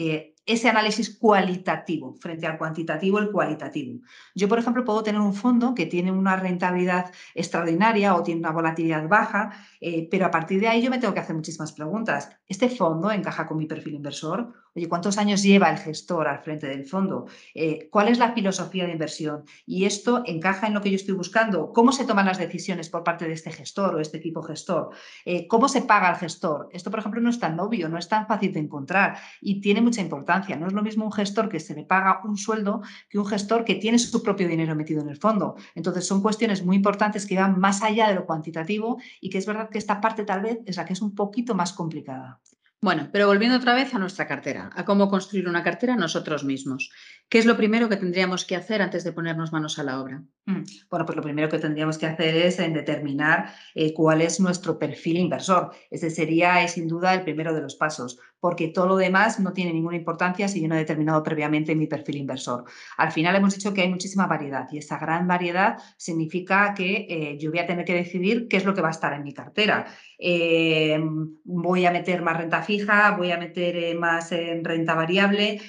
ese 0.53 0.69
análisis 0.69 1.17
cualitativo 1.17 2.15
frente 2.15 2.47
al 2.47 2.59
cuantitativo, 2.59 3.19
el 3.19 3.31
cualitativo. 3.31 4.01
Yo, 4.35 4.49
por 4.49 4.59
ejemplo, 4.59 4.85
puedo 4.85 5.03
tener 5.03 5.21
un 5.21 5.35
fondo 5.35 5.75
que 5.75 5.87
tiene 5.87 6.11
una 6.11 6.37
rentabilidad 6.37 7.13
extraordinaria 7.35 8.15
o 8.15 8.23
tiene 8.23 8.41
una 8.41 8.51
volatilidad 8.51 9.09
baja, 9.09 9.53
eh, 9.81 10.09
pero 10.11 10.27
a 10.27 10.31
partir 10.31 10.61
de 10.61 10.69
ahí 10.69 10.83
yo 10.83 10.91
me 10.91 10.99
tengo 10.99 11.15
que 11.15 11.21
hacer 11.21 11.37
muchísimas 11.37 11.73
preguntas. 11.73 12.31
¿Este 12.49 12.69
fondo 12.69 13.11
encaja 13.11 13.47
con 13.47 13.59
mi 13.59 13.67
perfil 13.67 13.95
inversor? 13.95 14.53
Oye, 14.75 14.89
¿cuántos 14.89 15.19
años 15.19 15.43
lleva 15.43 15.71
el 15.71 15.79
gestor 15.79 16.29
al 16.29 16.41
frente 16.41 16.69
del 16.69 16.85
fondo? 16.85 17.27
Eh, 17.55 17.89
¿Cuál 17.91 18.09
es 18.09 18.19
la 18.19 18.33
filosofía 18.33 18.87
de 18.87 18.93
inversión? 18.93 19.45
¿Y 19.67 19.85
esto 19.85 20.23
encaja 20.27 20.69
en 20.69 20.75
lo 20.75 20.81
que 20.81 20.91
yo 20.91 20.97
estoy 20.97 21.15
buscando? 21.15 21.73
¿Cómo 21.73 21.91
se 21.91 22.05
toman 22.05 22.27
las 22.27 22.39
decisiones 22.39 22.89
por 22.89 23.03
parte 23.03 23.27
de 23.27 23.33
este 23.33 23.51
gestor 23.51 23.95
o 23.95 24.01
este 24.01 24.19
equipo 24.19 24.43
gestor? 24.43 24.91
Eh, 25.25 25.49
¿Cómo 25.49 25.69
se 25.69 25.83
paga 25.83 26.09
al 26.09 26.17
gestor? 26.17 26.69
Esto, 26.73 26.91
por 26.91 27.01
ejemplo, 27.01 27.21
no 27.21 27.31
es 27.31 27.41
tan 27.41 27.59
obvio, 27.59 27.89
no 27.89 27.99
es 27.99 28.09
tan 28.09 28.27
fácil 28.29 28.53
de 28.53 28.61
encontrar 28.61 29.17
y 29.41 29.61
tiene 29.61 29.81
mucha 29.81 30.01
importancia. 30.01 30.40
No 30.57 30.67
es 30.67 30.73
lo 30.73 30.83
mismo 30.83 31.05
un 31.05 31.13
gestor 31.13 31.49
que 31.49 31.61
se 31.61 31.75
le 31.75 31.85
paga 31.85 32.21
un 32.25 32.37
sueldo 32.37 32.83
que 33.09 33.19
un 33.19 33.27
gestor 33.27 33.65
que 33.65 33.77
tiene 33.77 33.99
su 33.99 34.23
propio 34.23 34.49
dinero 34.49 34.75
metido 34.75 35.03
en 35.03 35.09
el 35.09 35.17
fondo. 35.17 35.57
Entonces, 35.75 36.07
son 36.07 36.23
cuestiones 36.23 36.65
muy 36.65 36.77
importantes 36.77 37.27
que 37.27 37.37
van 37.37 37.59
más 37.59 37.83
allá 37.83 38.09
de 38.09 38.15
lo 38.15 38.27
cuantitativo 38.27 38.99
y 39.21 39.31
que 39.31 39.39
es 39.39 39.47
verdad 39.47 39.69
que 39.71 39.79
esta 39.79 40.01
parte 40.01 40.25
tal 40.25 40.43
vez 40.43 40.59
es 40.67 40.77
la 40.77 40.85
que 40.85 40.93
es 40.93 41.03
un 41.03 41.15
poquito 41.15 41.55
más 41.55 41.73
complicada. 41.73 42.41
Bueno, 42.83 43.11
pero 43.13 43.27
volviendo 43.27 43.59
otra 43.59 43.75
vez 43.75 43.95
a 43.95 43.99
nuestra 43.99 44.27
cartera, 44.27 44.71
a 44.75 44.87
cómo 44.87 45.11
construir 45.11 45.47
una 45.47 45.63
cartera 45.63 45.97
nosotros 45.97 46.45
mismos. 46.45 46.91
¿Qué 47.31 47.39
es 47.39 47.47
lo 47.47 47.57
primero 47.57 47.89
que 47.89 47.97
tendríamos 47.97 48.45
que 48.45 48.57
hacer 48.57 48.83
antes 48.83 49.05
de 49.05 49.13
ponernos 49.13 49.53
manos 49.53 49.79
a 49.79 49.85
la 49.85 50.01
obra? 50.01 50.25
Mm, 50.47 50.65
bueno, 50.91 51.07
pues 51.07 51.15
lo 51.15 51.23
primero 51.23 51.49
que 51.49 51.61
tendríamos 51.61 51.97
que 51.97 52.07
hacer 52.07 52.35
es 52.35 52.59
en 52.59 52.75
determinar 52.75 53.53
eh, 53.73 53.95
cuál 53.95 54.21
es 54.21 54.41
nuestro 54.41 54.81
perfil 54.81 55.17
inversor. 55.19 55.71
Ese 55.93 56.11
sería, 56.11 56.67
sin 56.67 56.89
duda, 56.89 57.15
el 57.15 57.23
primero 57.23 57.55
de 57.55 57.61
los 57.63 57.77
pasos. 57.77 58.19
porque 58.41 58.69
todo 58.69 58.87
lo 58.87 58.97
demás 58.97 59.39
no 59.39 59.53
tiene 59.53 59.73
ninguna 59.73 59.97
importancia 59.97 60.49
si 60.49 60.63
yo 60.63 60.69
no 60.69 60.75
he 60.75 60.79
determinado 60.79 61.23
previamente 61.23 61.77
mi 61.77 61.87
perfil 61.87 62.17
inversor. 62.17 62.65
Al 62.97 63.13
final 63.13 63.37
hemos 63.37 63.55
dicho 63.55 63.75
que 63.75 63.83
hay 63.83 63.91
muchísima 63.91 64.27
variedad 64.27 64.67
y 64.73 64.79
esa 64.79 64.99
gran 64.99 65.29
variedad 65.29 65.77
significa 65.99 66.73
que 66.75 67.07
eh, 67.09 67.39
yo 67.39 67.51
voy 67.51 67.61
a 67.61 67.67
tener 67.67 67.85
que 67.85 67.95
decidir 67.95 68.49
qué 68.49 68.57
es 68.57 68.65
lo 68.65 68.75
que 68.75 68.81
va 68.81 68.89
a 68.89 68.93
estar 68.93 69.13
en 69.13 69.25
mi 69.25 69.35
cartera. 69.35 69.87
Eh, 70.19 70.99
voy 71.45 71.85
a 71.85 71.91
meter 71.91 72.23
más 72.23 72.39
renta 72.39 72.63
fija, 72.63 73.15
voy 73.17 73.31
a 73.31 73.37
meter 73.37 73.77
eh, 73.77 73.95
más 73.95 74.33
en 74.33 74.65
renta 74.65 74.95
variable. 74.95 75.61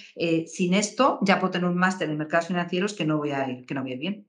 sin 0.48 0.74
esto 0.74 1.20
ya 1.24 1.39
puedo 1.39 1.50
tener 1.51 1.70
un 1.70 1.77
máster 1.77 2.10
en 2.10 2.17
mercados 2.17 2.48
financieros 2.48 2.93
que 2.93 3.05
no 3.05 3.17
voy 3.17 3.31
a 3.31 3.50
ir, 3.50 3.65
que 3.65 3.74
no 3.74 3.81
voy 3.81 3.91
a 3.91 3.93
ir 3.93 4.00
bien. 4.00 4.27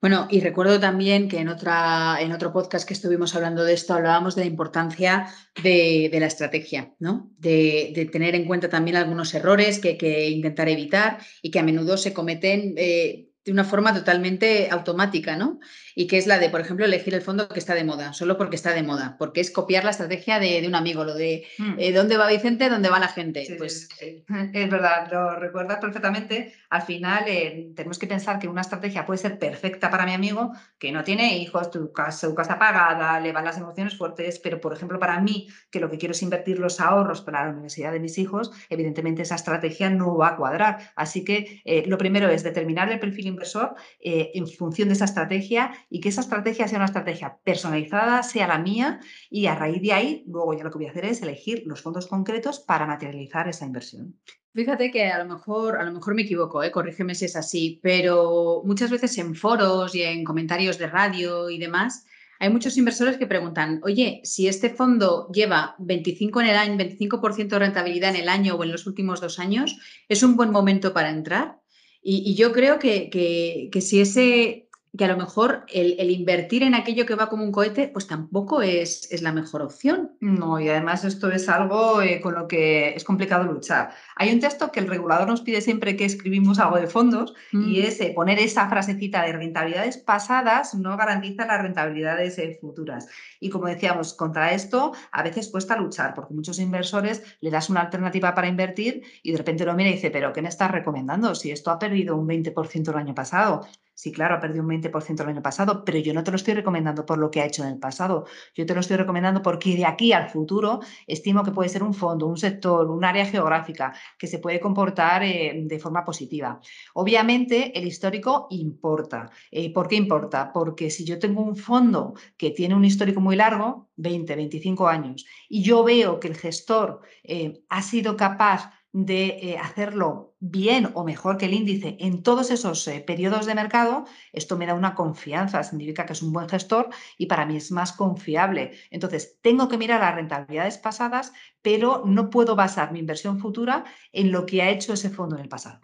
Bueno, 0.00 0.28
y 0.30 0.40
recuerdo 0.40 0.78
también 0.78 1.26
que 1.26 1.38
en, 1.38 1.48
otra, 1.48 2.18
en 2.20 2.32
otro 2.32 2.52
podcast 2.52 2.86
que 2.86 2.92
estuvimos 2.92 3.34
hablando 3.34 3.64
de 3.64 3.72
esto, 3.72 3.94
hablábamos 3.94 4.34
de 4.36 4.42
la 4.42 4.46
importancia 4.46 5.26
de, 5.62 6.10
la 6.12 6.26
estrategia, 6.26 6.94
¿no? 6.98 7.32
De, 7.38 8.08
tener 8.12 8.34
en 8.34 8.44
cuenta 8.44 8.68
también 8.68 8.96
algunos 8.96 9.32
errores 9.34 9.78
que 9.78 9.88
hay 9.88 9.98
que 9.98 10.28
intentar 10.28 10.68
evitar 10.68 11.18
y 11.40 11.50
que 11.50 11.58
a 11.58 11.62
menudo 11.62 11.96
se 11.96 12.12
cometen 12.12 12.74
eh, 12.76 13.30
de 13.44 13.52
una 13.52 13.64
forma 13.64 13.94
totalmente 13.94 14.68
automática, 14.70 15.34
¿no? 15.36 15.60
Y 15.98 16.08
que 16.08 16.18
es 16.18 16.26
la 16.26 16.38
de, 16.38 16.50
por 16.50 16.60
ejemplo, 16.60 16.84
elegir 16.84 17.14
el 17.14 17.22
fondo 17.22 17.48
que 17.48 17.58
está 17.58 17.74
de 17.74 17.82
moda, 17.82 18.12
solo 18.12 18.36
porque 18.36 18.54
está 18.54 18.74
de 18.74 18.82
moda, 18.82 19.16
porque 19.18 19.40
es 19.40 19.50
copiar 19.50 19.82
la 19.82 19.92
estrategia 19.92 20.38
de, 20.38 20.62
un 20.68 20.74
amigo, 20.74 21.04
lo 21.04 21.14
de 21.14 21.46
mm. 21.56 21.76
eh, 21.78 21.92
dónde 21.92 22.18
va 22.18 22.28
Vicente, 22.28 22.68
dónde 22.68 22.90
va 22.90 22.98
la 22.98 23.08
gente. 23.08 23.46
pues 23.56 23.88
es 24.00 24.70
verdad, 24.70 25.08
lo 25.10 25.40
recuerdas 25.40 25.78
perfectamente. 25.78 26.52
Al 26.68 26.82
final 26.82 27.24
eh, 27.28 27.72
tenemos 27.74 27.98
que 27.98 28.06
pensar 28.06 28.38
que 28.38 28.46
una 28.46 28.60
estrategia 28.60 29.06
puede 29.06 29.16
ser 29.16 29.38
perfecta 29.38 29.90
para 29.90 30.04
mi 30.04 30.12
amigo, 30.12 30.52
que 30.78 30.92
no 30.92 31.02
tiene 31.02 31.38
hijos, 31.38 31.70
tu 31.70 31.90
casa, 31.92 32.28
su 32.28 32.34
casa 32.34 32.58
pagada, 32.58 33.18
le 33.18 33.32
van 33.32 33.46
las 33.46 33.56
emociones 33.56 33.96
fuertes, 33.96 34.38
pero 34.38 34.60
por 34.60 34.74
ejemplo 34.74 34.98
para 34.98 35.18
mí, 35.22 35.48
que 35.70 35.80
lo 35.80 35.90
que 35.90 35.96
quiero 35.96 36.12
es 36.12 36.22
invertir 36.22 36.58
los 36.58 36.78
ahorros 36.78 37.22
para 37.22 37.46
la 37.46 37.52
universidad 37.52 37.92
de 37.92 38.00
mis 38.00 38.18
hijos, 38.18 38.50
evidentemente 38.68 39.22
esa 39.22 39.36
estrategia 39.36 39.88
no 39.88 40.14
va 40.18 40.28
a 40.28 40.36
cuadrar. 40.36 40.92
Así 40.94 41.24
que 41.24 41.62
eh, 41.64 41.84
lo 41.86 41.96
primero 41.96 42.28
es 42.28 42.42
determinar 42.42 42.92
el 42.92 43.00
perfil 43.00 43.28
inversor 43.28 43.76
en 43.98 44.46
función 44.46 44.88
de 44.88 44.94
esa 44.94 45.06
estrategia 45.06 45.72
y 45.88 46.00
que 46.00 46.08
esa 46.08 46.20
estrategia 46.20 46.68
sea 46.68 46.78
una 46.78 46.86
estrategia 46.86 47.38
personalizada, 47.44 48.22
sea 48.22 48.48
la 48.48 48.58
mía 48.58 49.00
y 49.30 49.46
a 49.46 49.54
raíz 49.54 49.80
de 49.82 49.92
ahí, 49.92 50.24
luego 50.26 50.54
ya 50.54 50.64
lo 50.64 50.70
que 50.70 50.78
voy 50.78 50.86
a 50.86 50.90
hacer 50.90 51.04
es 51.04 51.22
elegir 51.22 51.62
los 51.66 51.82
fondos 51.82 52.06
concretos 52.06 52.60
para 52.60 52.86
materializar 52.86 53.48
esa 53.48 53.66
inversión. 53.66 54.16
Fíjate 54.54 54.90
que 54.90 55.06
a 55.06 55.22
lo 55.22 55.28
mejor, 55.32 55.76
a 55.76 55.84
lo 55.84 55.92
mejor 55.92 56.14
me 56.14 56.22
equivoco, 56.22 56.62
¿eh? 56.62 56.70
corrígeme 56.70 57.14
si 57.14 57.26
es 57.26 57.36
así, 57.36 57.78
pero 57.82 58.62
muchas 58.64 58.90
veces 58.90 59.16
en 59.18 59.34
foros 59.34 59.94
y 59.94 60.02
en 60.02 60.24
comentarios 60.24 60.78
de 60.78 60.86
radio 60.86 61.50
y 61.50 61.58
demás, 61.58 62.06
hay 62.38 62.50
muchos 62.50 62.76
inversores 62.76 63.16
que 63.16 63.26
preguntan, 63.26 63.80
oye, 63.82 64.20
si 64.24 64.48
este 64.48 64.70
fondo 64.70 65.30
lleva 65.32 65.74
25 65.78 66.40
en 66.40 66.46
el 66.48 66.56
año, 66.56 66.76
25% 66.76 67.48
de 67.48 67.58
rentabilidad 67.58 68.14
en 68.14 68.22
el 68.22 68.28
año 68.28 68.56
o 68.56 68.64
en 68.64 68.72
los 68.72 68.86
últimos 68.86 69.20
dos 69.20 69.38
años, 69.38 69.78
¿es 70.08 70.22
un 70.22 70.36
buen 70.36 70.50
momento 70.50 70.92
para 70.92 71.10
entrar? 71.10 71.60
Y, 72.08 72.36
yo 72.36 72.52
creo 72.52 72.78
que, 72.78 73.10
que, 73.10 73.80
si 73.80 74.00
ese, 74.00 74.65
que 74.96 75.04
a 75.04 75.08
lo 75.08 75.16
mejor 75.16 75.64
el, 75.72 76.10
invertir 76.10 76.62
en 76.62 76.74
aquello 76.74 77.06
que 77.06 77.14
va 77.14 77.28
como 77.28 77.44
un 77.44 77.52
cohete, 77.52 77.88
pues 77.88 78.06
tampoco 78.06 78.62
es, 78.62 79.10
es 79.10 79.22
la 79.22 79.32
mejor 79.32 79.62
opción. 79.62 80.12
No, 80.20 80.60
y 80.60 80.68
además 80.68 81.04
esto 81.04 81.30
es 81.30 81.48
algo 81.48 82.02
eh, 82.02 82.20
con 82.20 82.34
lo 82.34 82.48
que 82.48 82.94
es 82.94 83.04
complicado 83.04 83.44
luchar. 83.44 83.90
Hay 84.16 84.32
un 84.32 84.40
texto 84.40 84.70
que 84.70 84.80
el 84.80 84.88
regulador 84.88 85.28
nos 85.28 85.40
pide 85.40 85.60
siempre 85.60 85.96
que 85.96 86.04
escribimos 86.04 86.58
algo 86.58 86.76
de 86.76 86.86
fondos 86.86 87.34
y 87.52 87.56
mm. 87.56 87.84
es 87.84 88.00
eh, 88.00 88.12
poner 88.14 88.38
esa 88.38 88.68
frasecita 88.68 89.22
de 89.22 89.32
rentabilidades 89.32 89.98
pasadas 89.98 90.74
no 90.74 90.96
garantiza 90.96 91.46
las 91.46 91.62
rentabilidades 91.62 92.38
eh, 92.38 92.58
futuras. 92.60 93.08
Y 93.40 93.50
como 93.50 93.66
decíamos, 93.66 94.14
contra 94.14 94.52
esto 94.52 94.92
a 95.12 95.22
veces 95.22 95.48
cuesta 95.48 95.76
luchar 95.76 96.14
porque 96.14 96.34
muchos 96.34 96.58
inversores 96.58 97.22
le 97.40 97.50
das 97.50 97.70
una 97.70 97.82
alternativa 97.82 98.34
para 98.34 98.48
invertir 98.48 99.02
y 99.22 99.32
de 99.32 99.38
repente 99.38 99.64
lo 99.64 99.74
mira 99.74 99.90
y 99.90 99.94
dice, 99.94 100.10
pero 100.10 100.32
¿qué 100.32 100.42
me 100.42 100.48
estás 100.48 100.70
recomendando? 100.70 101.34
Si 101.34 101.50
esto 101.50 101.70
ha 101.70 101.78
perdido 101.78 102.16
un 102.16 102.26
20% 102.26 102.88
el 102.90 102.96
año 102.96 103.14
pasado. 103.14 103.66
Sí, 103.98 104.12
claro, 104.12 104.34
ha 104.34 104.40
perdido 104.40 104.62
un 104.62 104.68
20% 104.68 105.22
el 105.22 105.30
año 105.30 105.42
pasado, 105.42 105.82
pero 105.82 105.98
yo 105.98 106.12
no 106.12 106.22
te 106.22 106.30
lo 106.30 106.36
estoy 106.36 106.52
recomendando 106.52 107.06
por 107.06 107.16
lo 107.16 107.30
que 107.30 107.40
ha 107.40 107.46
hecho 107.46 107.62
en 107.62 107.70
el 107.70 107.78
pasado. 107.78 108.26
Yo 108.54 108.66
te 108.66 108.74
lo 108.74 108.80
estoy 108.80 108.98
recomendando 108.98 109.40
porque 109.40 109.74
de 109.74 109.86
aquí 109.86 110.12
al 110.12 110.28
futuro 110.28 110.80
estimo 111.06 111.42
que 111.42 111.50
puede 111.50 111.70
ser 111.70 111.82
un 111.82 111.94
fondo, 111.94 112.26
un 112.26 112.36
sector, 112.36 112.90
un 112.90 113.06
área 113.06 113.24
geográfica 113.24 113.94
que 114.18 114.26
se 114.26 114.38
puede 114.38 114.60
comportar 114.60 115.22
eh, 115.22 115.62
de 115.64 115.78
forma 115.78 116.04
positiva. 116.04 116.60
Obviamente, 116.92 117.72
el 117.78 117.86
histórico 117.86 118.48
importa. 118.50 119.30
Eh, 119.50 119.72
¿Por 119.72 119.88
qué 119.88 119.96
importa? 119.96 120.52
Porque 120.52 120.90
si 120.90 121.06
yo 121.06 121.18
tengo 121.18 121.40
un 121.40 121.56
fondo 121.56 122.12
que 122.36 122.50
tiene 122.50 122.74
un 122.74 122.84
histórico 122.84 123.22
muy 123.22 123.34
largo, 123.34 123.88
20, 123.96 124.36
25 124.36 124.88
años, 124.88 125.24
y 125.48 125.62
yo 125.62 125.82
veo 125.84 126.20
que 126.20 126.28
el 126.28 126.36
gestor 126.36 127.00
eh, 127.24 127.62
ha 127.70 127.80
sido 127.80 128.14
capaz 128.14 128.72
de 128.92 129.58
hacerlo 129.60 130.35
bien 130.50 130.90
o 130.94 131.04
mejor 131.04 131.36
que 131.36 131.46
el 131.46 131.54
índice 131.54 131.96
en 132.00 132.22
todos 132.22 132.50
esos 132.50 132.86
eh, 132.88 133.00
periodos 133.00 133.46
de 133.46 133.54
mercado, 133.54 134.04
esto 134.32 134.56
me 134.56 134.66
da 134.66 134.74
una 134.74 134.94
confianza, 134.94 135.62
significa 135.62 136.06
que 136.06 136.12
es 136.12 136.22
un 136.22 136.32
buen 136.32 136.48
gestor 136.48 136.88
y 137.18 137.26
para 137.26 137.46
mí 137.46 137.56
es 137.56 137.70
más 137.72 137.92
confiable. 137.92 138.72
Entonces, 138.90 139.38
tengo 139.42 139.68
que 139.68 139.78
mirar 139.78 140.00
las 140.00 140.14
rentabilidades 140.14 140.78
pasadas, 140.78 141.32
pero 141.62 142.02
no 142.06 142.30
puedo 142.30 142.56
basar 142.56 142.92
mi 142.92 143.00
inversión 143.00 143.38
futura 143.38 143.84
en 144.12 144.32
lo 144.32 144.46
que 144.46 144.62
ha 144.62 144.70
hecho 144.70 144.92
ese 144.92 145.10
fondo 145.10 145.36
en 145.36 145.42
el 145.42 145.48
pasado. 145.48 145.80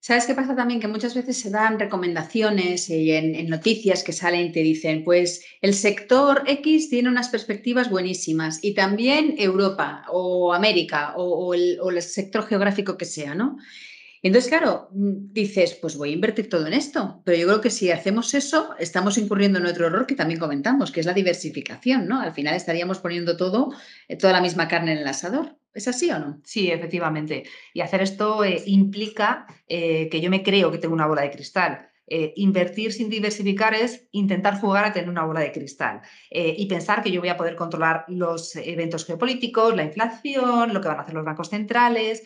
¿Sabes 0.00 0.26
qué 0.26 0.34
pasa 0.34 0.54
también? 0.54 0.78
Que 0.78 0.86
muchas 0.88 1.14
veces 1.14 1.36
se 1.36 1.50
dan 1.50 1.80
recomendaciones 1.80 2.88
y 2.90 3.10
en, 3.10 3.48
noticias 3.48 4.04
que 4.04 4.12
salen 4.12 4.46
y 4.46 4.52
te 4.52 4.60
dicen, 4.60 5.02
pues 5.02 5.44
el 5.60 5.74
sector 5.74 6.44
X 6.46 6.88
tiene 6.88 7.08
unas 7.08 7.28
perspectivas 7.28 7.90
buenísimas 7.90 8.62
y 8.62 8.74
también 8.74 9.34
Europa 9.36 10.04
o 10.12 10.54
América 10.54 11.14
o, 11.16 11.54
el, 11.54 11.78
o 11.80 11.90
el 11.90 12.00
sector 12.02 12.46
geográfico 12.46 12.96
que 12.96 13.04
sea, 13.04 13.34
¿no? 13.34 13.56
Entonces, 14.22 14.48
claro, 14.48 14.88
mm, 14.92 15.32
dices, 15.32 15.74
pues 15.80 15.96
voy 15.96 16.10
a 16.10 16.14
invertir 16.14 16.48
todo 16.48 16.66
en 16.66 16.72
esto, 16.72 17.22
pero 17.24 17.38
yo 17.38 17.46
creo 17.46 17.60
que 17.60 17.70
si 17.70 17.90
hacemos 17.90 18.34
eso, 18.34 18.74
estamos 18.78 19.18
incurriendo 19.18 19.58
en 19.58 19.66
otro 19.66 19.86
error 19.86 20.06
que 20.06 20.16
también 20.16 20.40
comentamos, 20.40 20.90
que 20.90 21.00
es 21.00 21.06
la 21.06 21.12
diversificación, 21.12 22.08
¿no? 22.08 22.20
Al 22.20 22.32
final 22.32 22.54
estaríamos 22.54 22.98
poniendo 22.98 23.36
todo, 23.36 23.72
eh, 24.08 24.16
toda 24.16 24.32
la 24.32 24.40
misma 24.40 24.68
carne 24.68 24.92
en 24.92 24.98
el 24.98 25.06
asador. 25.06 25.56
¿Es 25.76 25.86
así 25.88 26.10
o 26.10 26.18
no? 26.18 26.40
Sí, 26.42 26.70
efectivamente. 26.70 27.44
Y 27.74 27.82
hacer 27.82 28.00
esto 28.00 28.42
eh, 28.42 28.62
implica 28.64 29.46
eh, 29.68 30.08
que 30.08 30.22
yo 30.22 30.30
me 30.30 30.42
creo 30.42 30.70
que 30.72 30.78
tengo 30.78 30.94
una 30.94 31.06
bola 31.06 31.20
de 31.20 31.30
cristal. 31.30 31.90
Eh, 32.08 32.32
invertir 32.36 32.92
sin 32.92 33.10
diversificar 33.10 33.74
es 33.74 34.08
intentar 34.12 34.58
jugar 34.60 34.86
a 34.86 34.92
tener 34.92 35.10
una 35.10 35.24
bola 35.24 35.40
de 35.40 35.50
cristal 35.50 36.02
y 36.30 36.64
pensar 36.66 37.02
que 37.02 37.10
yo 37.10 37.20
voy 37.20 37.30
a 37.30 37.36
poder 37.36 37.56
controlar 37.56 38.04
los 38.06 38.54
eventos 38.54 39.04
geopolíticos, 39.04 39.74
la 39.74 39.82
inflación, 39.82 40.72
lo 40.72 40.80
que 40.80 40.86
van 40.86 40.98
a 40.98 41.02
hacer 41.02 41.14
los 41.14 41.24
bancos 41.24 41.50
centrales. 41.50 42.22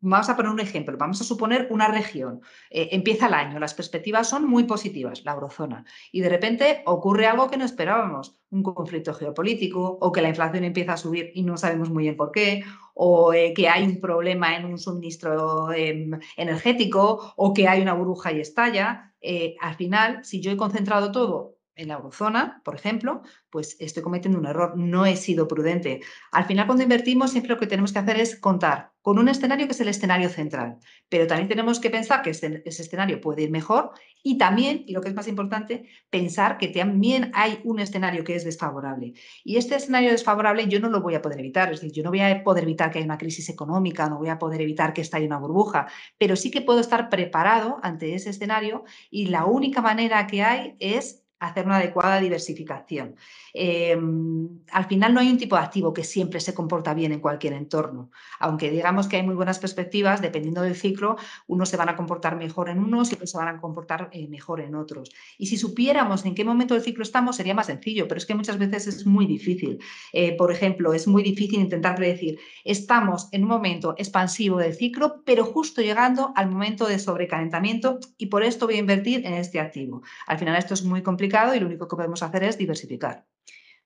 vamos 0.00 0.28
a 0.30 0.36
poner 0.36 0.50
un 0.50 0.60
ejemplo, 0.60 0.96
vamos 0.96 1.20
a 1.20 1.24
suponer 1.24 1.68
una 1.68 1.88
región. 1.88 2.40
empieza 2.70 3.26
el 3.26 3.34
año, 3.34 3.58
las 3.58 3.74
perspectivas 3.74 4.30
son 4.30 4.48
muy 4.48 4.64
positivas, 4.64 5.22
la 5.26 5.32
eurozona, 5.32 5.84
y 6.10 6.22
de 6.22 6.30
repente 6.30 6.82
ocurre 6.86 7.26
algo 7.26 7.50
que 7.50 7.58
no 7.58 7.66
esperábamos 7.66 8.38
un 8.50 8.62
conflicto 8.62 9.12
geopolítico 9.14 9.98
o 10.00 10.12
que 10.12 10.22
la 10.22 10.28
inflación 10.28 10.64
empieza 10.64 10.94
a 10.94 10.96
subir 10.96 11.30
y 11.34 11.42
no 11.42 11.56
sabemos 11.56 11.90
muy 11.90 12.04
bien 12.04 12.16
por 12.16 12.30
qué, 12.30 12.64
o 12.94 13.32
eh, 13.34 13.52
que 13.54 13.68
hay 13.68 13.84
un 13.84 14.00
problema 14.00 14.56
en 14.56 14.64
un 14.64 14.78
suministro 14.78 15.72
em, 15.72 16.18
energético 16.36 17.34
o 17.36 17.52
que 17.52 17.68
hay 17.68 17.82
una 17.82 17.94
burbuja 17.94 18.32
y 18.32 18.40
estalla. 18.40 19.14
Eh, 19.20 19.56
al 19.60 19.74
final, 19.74 20.24
si 20.24 20.40
yo 20.40 20.50
he 20.52 20.56
concentrado 20.56 21.10
todo 21.12 21.55
en 21.76 21.88
la 21.88 21.94
eurozona, 21.94 22.62
por 22.64 22.74
ejemplo, 22.74 23.22
pues 23.50 23.76
estoy 23.78 24.02
cometiendo 24.02 24.38
un 24.38 24.46
error, 24.46 24.76
no 24.76 25.06
he 25.06 25.16
sido 25.16 25.46
prudente. 25.46 26.00
Al 26.32 26.46
final, 26.46 26.66
cuando 26.66 26.82
invertimos, 26.82 27.30
siempre 27.30 27.50
lo 27.50 27.58
que 27.58 27.66
tenemos 27.66 27.92
que 27.92 27.98
hacer 27.98 28.18
es 28.18 28.36
contar 28.36 28.92
con 29.02 29.20
un 29.20 29.28
escenario 29.28 29.66
que 29.66 29.72
es 29.72 29.80
el 29.80 29.88
escenario 29.88 30.28
central, 30.30 30.78
pero 31.08 31.28
también 31.28 31.48
tenemos 31.48 31.78
que 31.78 31.90
pensar 31.90 32.22
que 32.22 32.30
ese, 32.30 32.62
escenario 32.64 33.20
puede 33.20 33.42
ir 33.42 33.52
mejor 33.52 33.92
y 34.20 34.36
también, 34.36 34.82
y 34.84 34.92
lo 34.94 35.00
que 35.00 35.10
es 35.10 35.14
más 35.14 35.28
importante, 35.28 35.88
pensar 36.10 36.58
que 36.58 36.66
también 36.68 37.30
hay 37.32 37.60
un 37.62 37.78
escenario 37.78 38.24
que 38.24 38.34
es 38.34 38.44
desfavorable. 38.44 39.12
Y 39.44 39.58
este 39.58 39.76
escenario 39.76 40.10
desfavorable 40.10 40.66
yo 40.66 40.80
no 40.80 40.88
lo 40.88 41.02
voy 41.02 41.14
a 41.14 41.22
poder 41.22 41.38
evitar, 41.38 41.72
es 41.72 41.80
decir, 41.80 41.92
yo 41.92 42.02
no 42.02 42.10
voy 42.10 42.20
a 42.20 42.42
poder 42.42 42.64
evitar 42.64 42.90
que 42.90 42.98
haya 42.98 43.04
una 43.04 43.18
crisis 43.18 43.48
económica, 43.48 44.08
no 44.08 44.18
voy 44.18 44.30
a 44.30 44.40
poder 44.40 44.60
evitar 44.60 44.92
que 44.92 45.02
estalle 45.02 45.26
una 45.26 45.38
burbuja, 45.38 45.86
pero 46.18 46.34
sí 46.34 46.50
que 46.50 46.62
puedo 46.62 46.80
estar 46.80 47.08
preparado 47.08 47.78
ante 47.82 48.14
ese 48.14 48.30
escenario 48.30 48.84
y 49.08 49.26
la 49.26 49.44
única 49.44 49.82
manera 49.82 50.26
que 50.26 50.42
hay 50.42 50.74
es 50.80 51.25
hacer 51.38 51.66
una 51.66 51.76
adecuada 51.76 52.20
diversificación. 52.20 53.16
Em, 53.52 54.48
al 54.72 54.86
final 54.86 55.12
no 55.12 55.20
hay 55.20 55.30
un 55.30 55.38
tipo 55.38 55.56
de 55.56 55.62
activo 55.62 55.92
que 55.92 56.04
siempre 56.04 56.40
se 56.40 56.54
comporta 56.54 56.94
bien 56.94 57.12
en 57.12 57.20
cualquier 57.20 57.52
entorno. 57.52 58.10
Aunque 58.38 58.70
digamos 58.70 59.06
que 59.06 59.16
hay 59.16 59.22
muy 59.22 59.34
buenas 59.34 59.58
perspectivas, 59.58 60.22
dependiendo 60.22 60.62
del 60.62 60.76
ciclo, 60.76 61.16
unos 61.46 61.68
se 61.68 61.76
van 61.76 61.88
a 61.88 61.96
comportar 61.96 62.36
mejor 62.36 62.70
en 62.70 62.78
unos 62.78 63.10
y 63.10 63.14
otros 63.14 63.30
se 63.30 63.38
van 63.38 63.48
a 63.48 63.60
comportar 63.60 64.08
eh, 64.12 64.28
mejor 64.28 64.60
en 64.60 64.74
otros. 64.74 65.10
Y 65.38 65.46
si 65.46 65.56
supiéramos 65.56 66.24
en 66.24 66.34
qué 66.34 66.44
momento 66.44 66.74
del 66.74 66.82
ciclo 66.82 67.02
estamos, 67.02 67.36
sería 67.36 67.54
más 67.54 67.66
sencillo, 67.66 68.08
pero 68.08 68.18
es 68.18 68.26
que 68.26 68.34
muchas 68.34 68.58
veces 68.58 68.86
es 68.86 69.06
muy 69.06 69.26
difícil. 69.26 69.78
Eh, 70.12 70.36
por 70.36 70.50
ejemplo, 70.52 70.94
es 70.94 71.06
muy 71.06 71.22
difícil 71.22 71.60
intentar 71.60 71.96
predecir, 71.96 72.38
estamos 72.64 73.28
en 73.32 73.42
un 73.42 73.48
momento 73.48 73.94
expansivo 73.98 74.58
del 74.58 74.74
ciclo, 74.74 75.22
pero 75.24 75.44
justo 75.44 75.82
llegando 75.82 76.32
al 76.34 76.50
momento 76.50 76.86
de 76.86 76.98
sobrecalentamiento 76.98 77.98
y 78.16 78.26
por 78.26 78.42
esto 78.42 78.66
voy 78.66 78.76
a 78.76 78.78
invertir 78.78 79.26
en 79.26 79.34
este 79.34 79.60
activo. 79.60 80.02
Al 80.26 80.38
final 80.38 80.56
esto 80.56 80.74
es 80.74 80.82
muy 80.82 81.02
complicado 81.02 81.25
y 81.54 81.60
lo 81.60 81.66
único 81.66 81.88
que 81.88 81.96
podemos 81.96 82.22
hacer 82.22 82.44
es 82.44 82.58
diversificar. 82.58 83.26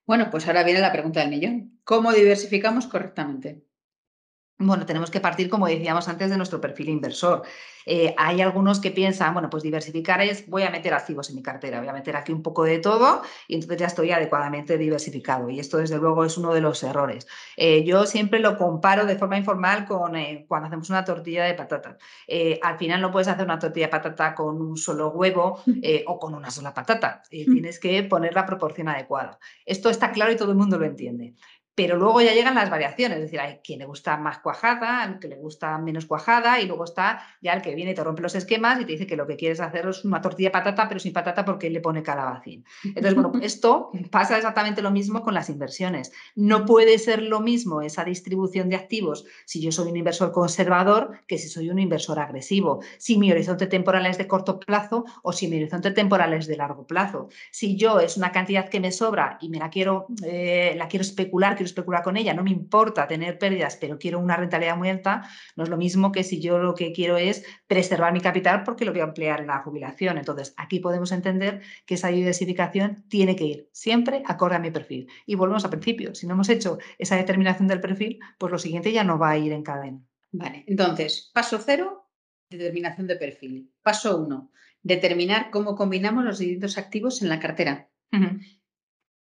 Bueno, 0.07 0.29
pues 0.31 0.47
ahora 0.47 0.65
viene 0.65 0.81
la 0.81 0.93
pregunta 0.93 1.21
del 1.21 1.31
millón. 1.31 1.81
¿Cómo 1.85 2.13
diversificamos 2.13 2.87
correctamente? 2.87 3.65
Bueno, 4.63 4.85
tenemos 4.85 5.11
que 5.11 5.21
partir, 5.21 5.49
como 5.49 5.67
decíamos 5.67 6.07
antes, 6.07 6.29
de 6.29 6.37
nuestro 6.37 6.61
perfil 6.61 6.91
inversor. 6.91 7.45
Eh, 7.87 8.15
hay 8.19 8.43
algunos 8.43 8.79
que 8.79 8.91
piensan, 8.91 9.33
bueno, 9.33 9.49
pues 9.49 9.63
diversificar 9.63 10.21
es, 10.21 10.47
voy 10.51 10.65
a 10.65 10.71
meter 10.71 10.93
activos 10.93 11.31
en 11.31 11.37
mi 11.37 11.43
cartera, 11.43 11.79
voy 11.79 11.89
a 11.89 11.95
meter 11.95 12.15
aquí 12.15 12.31
un 12.31 12.43
poco 12.43 12.65
de 12.65 12.79
todo 12.79 13.23
y 13.49 13.55
entonces 13.55 13.79
ya 13.79 13.87
estoy 13.87 14.13
adecuadamente 14.13 14.77
diversificado. 14.77 15.49
Y 15.49 15.61
esto, 15.61 15.79
desde 15.79 15.97
luego, 15.97 16.27
es 16.27 16.37
uno 16.37 16.53
de 16.53 16.61
los 16.61 16.83
errores. 16.83 17.27
Eh, 17.57 17.85
yo 17.85 18.05
siempre 18.05 18.39
lo 18.39 18.59
comparo 18.59 19.07
de 19.07 19.17
forma 19.17 19.39
informal 19.39 19.87
con 19.87 20.15
eh, 20.15 20.45
cuando 20.47 20.67
hacemos 20.67 20.91
una 20.91 21.07
tortilla 21.07 21.45
de 21.45 21.55
patata. 21.55 21.97
al 22.63 22.77
final 22.77 23.01
no 23.01 23.11
puedes 23.11 23.29
hacer 23.29 23.47
una 23.47 23.59
tortilla 23.59 23.87
de 23.87 23.93
patata 23.93 24.35
con 24.35 24.61
un 24.61 24.77
solo 24.77 25.09
huevo 25.09 25.63
o 26.07 26.19
con 26.19 26.35
una 26.35 26.51
sola 26.51 26.75
patata. 26.75 27.23
tienes 27.31 27.81
que 27.81 28.03
poner 28.03 28.35
la 28.35 28.45
proporción 28.45 28.89
adecuada. 28.89 29.39
Esto 29.65 29.89
está 29.89 30.13
claro 30.13 30.33
y 30.33 30.37
todo 30.37 30.51
el 30.51 30.59
mundo 30.59 30.79
lo 30.79 30.85
entiende. 30.85 31.35
Pero 31.83 31.97
luego 31.97 32.21
ya 32.21 32.35
llegan 32.35 32.55
las 32.55 32.69
variaciones, 32.69 33.17
es 33.17 33.23
decir, 33.23 33.41
hay 33.41 33.61
quien 33.65 33.79
le 33.79 33.87
gusta 33.87 34.19
más 34.19 34.41
cuajada, 34.41 35.03
al 35.03 35.19
que 35.19 35.29
le 35.29 35.37
gusta 35.37 35.79
menos 35.79 36.05
cuajada, 36.05 36.61
y 36.61 36.67
luego 36.67 36.85
está 36.85 37.23
ya 37.41 37.55
el 37.55 37.63
que 37.63 37.75
viene 37.75 37.93
y 37.93 37.95
te 37.95 38.05
rompe 38.05 38.21
los 38.21 38.35
esquemas 38.35 38.79
y 38.83 38.85
te 38.85 38.93
dice 38.93 39.07
que 39.07 39.17
lo 39.17 39.27
que 39.27 39.37
quieres 39.37 39.61
hacer 39.61 39.89
es 39.89 40.05
una 40.05 40.21
tortilla 40.21 40.51
de 40.51 40.53
patata, 40.53 40.87
pero 40.89 41.01
sin 41.01 41.15
patata 41.15 41.43
porque 41.43 41.69
él 41.69 41.73
le 41.73 41.81
pone 41.81 42.03
calabacín. 42.03 42.67
Entonces, 42.85 43.15
bueno, 43.15 43.33
esto 43.43 43.93
pasa 44.11 44.37
exactamente 44.37 44.83
lo 44.83 44.91
mismo 44.91 45.23
con 45.23 45.33
las 45.33 45.49
inversiones. 45.49 46.13
No 46.35 46.67
puede 46.67 46.99
ser 46.99 47.23
lo 47.23 47.41
mismo 47.41 47.81
esa 47.81 48.05
distribución 48.05 48.69
de 48.69 48.77
activos 48.77 49.25
si 49.47 49.63
yo 49.63 49.73
soy 49.73 49.91
un 49.91 49.97
inversor 49.97 50.33
conservador 50.33 51.23
que 51.27 51.39
si 51.39 51.49
soy 51.49 51.71
un 51.71 51.79
inversor 51.79 52.19
agresivo. 52.19 52.83
Si 52.99 53.17
mi 53.17 53.33
horizonte 53.33 53.67
temporal 53.67 54.05
es 54.05 54.19
de 54.19 54.27
corto 54.27 54.61
plazo 54.61 55.07
o 55.23 55.33
si 55.33 55.49
mi 55.49 55.57
horizonte 55.57 55.93
temporal 55.93 56.35
es 56.35 56.47
de 56.47 56.59
largo 56.59 56.87
plazo. 56.87 57.29
Si 57.51 57.77
yo 57.77 58.01
es 58.01 58.19
una 58.19 58.33
cantidad 58.33 58.69
que 58.69 58.81
me 58.81 58.93
sobra 58.93 59.39
y 59.41 59.49
me 59.49 59.59
la 59.59 59.71
quiero, 59.71 60.09
eh, 60.23 60.75
la 60.77 60.87
quiero 60.87 61.01
especular, 61.01 61.55
quiero 61.57 61.70
especular 61.71 62.03
con 62.03 62.17
ella, 62.17 62.35
no 62.35 62.43
me 62.43 62.51
importa 62.51 63.09
tener 63.09 63.39
pérdidas, 63.39 63.77
pero 63.77 63.99
quiero 63.99 64.19
una 64.19 64.37
rentabilidad 64.37 64.77
muy 64.77 64.89
alta, 64.89 65.29
no 65.57 65.65
es 65.65 65.71
lo 65.71 65.77
mismo 65.77 66.13
que 66.13 66.25
si 66.25 66.41
yo 66.41 66.59
lo 66.59 66.75
que 66.75 66.93
quiero 66.93 67.17
es 67.17 67.45
preservar 67.67 68.13
mi 68.13 68.21
capital 68.21 68.63
porque 68.63 68.85
lo 68.85 68.93
voy 68.93 69.01
a 69.01 69.05
emplear 69.05 69.41
en 69.41 69.47
la 69.47 69.63
jubilación. 69.63 70.19
Entonces, 70.19 70.55
aquí 70.57 70.81
podemos 70.81 71.13
entender 71.13 71.63
que 71.87 71.95
esa 71.95 72.09
diversificación 72.09 73.05
tiene 73.09 73.37
que 73.37 73.45
ir 73.45 73.69
siempre 73.73 74.23
acorde 74.27 74.57
a 74.57 74.61
mi 74.61 74.71
perfil. 74.71 75.09
Y 75.27 75.35
volvemos 75.35 75.65
al 75.65 75.71
principio, 75.71 76.15
si 76.15 76.27
no 76.27 76.35
hemos 76.35 76.49
hecho 76.49 76.79
esa 76.99 77.17
determinación 77.17 77.69
del 77.69 77.81
perfil, 77.81 78.19
pues 78.39 78.53
lo 78.53 78.59
siguiente 78.59 78.93
ya 78.93 79.05
no 79.05 79.19
va 79.19 79.31
a 79.31 79.39
ir 79.39 79.53
en 79.53 79.63
cadena. 79.63 80.01
Vale, 80.33 80.65
entonces, 80.67 81.31
paso 81.35 81.59
cero, 81.59 82.09
determinación 82.51 83.07
de 83.07 83.17
perfil. 83.17 83.73
Paso 83.83 84.19
uno, 84.19 84.51
determinar 84.83 85.51
cómo 85.51 85.75
combinamos 85.75 86.25
los 86.25 86.39
distintos 86.39 86.79
activos 86.79 87.23
en 87.23 87.29
la 87.29 87.41
cartera. 87.41 87.91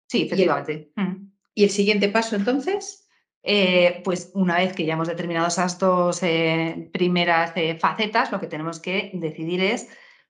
Sí, 0.07 0.23
efectivamente. 0.23 0.91
¿Y 0.95 1.01
el 1.01 1.28
siguiente 1.67 2.07
paso 2.07 2.37
entonces? 2.37 3.09
Eh, 3.41 4.01
pues 4.03 4.31
una 4.33 4.57
vez 4.57 4.73
que 4.73 4.85
ya 4.85 4.93
hemos 4.93 5.07
determinado 5.07 5.47
esas 5.47 5.79
dos 5.79 6.21
eh, 6.23 6.89
primeras 6.91 7.53
eh, 7.55 7.77
facetas, 7.79 8.31
lo 8.31 8.39
que 8.39 8.47
tenemos 8.47 8.79
que 8.79 9.11
decidir 9.13 9.61
es 9.61 9.87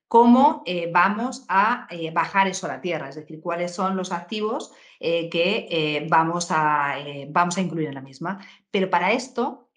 cómo 0.07 0.63
vamos 0.91 1.45
a 1.49 1.87
bajar 2.13 2.47
eso 2.47 2.65
a 2.65 2.69
la 2.69 2.81
tierra, 2.81 3.09
es 3.09 3.15
decir, 3.15 3.39
cuáles 3.39 3.75
son 3.75 3.95
los 3.95 4.11
activos 4.11 4.73
que 4.99 6.07
vamos, 6.09 6.47
a, 6.49 6.95
vamos 7.27 7.57
a 7.57 7.61
incluir 7.61 7.89
en 7.89 7.93
la 7.93 8.01
misma. 8.01 8.43
Pero 8.71 8.89
para 8.89 9.11
esto 9.11 9.69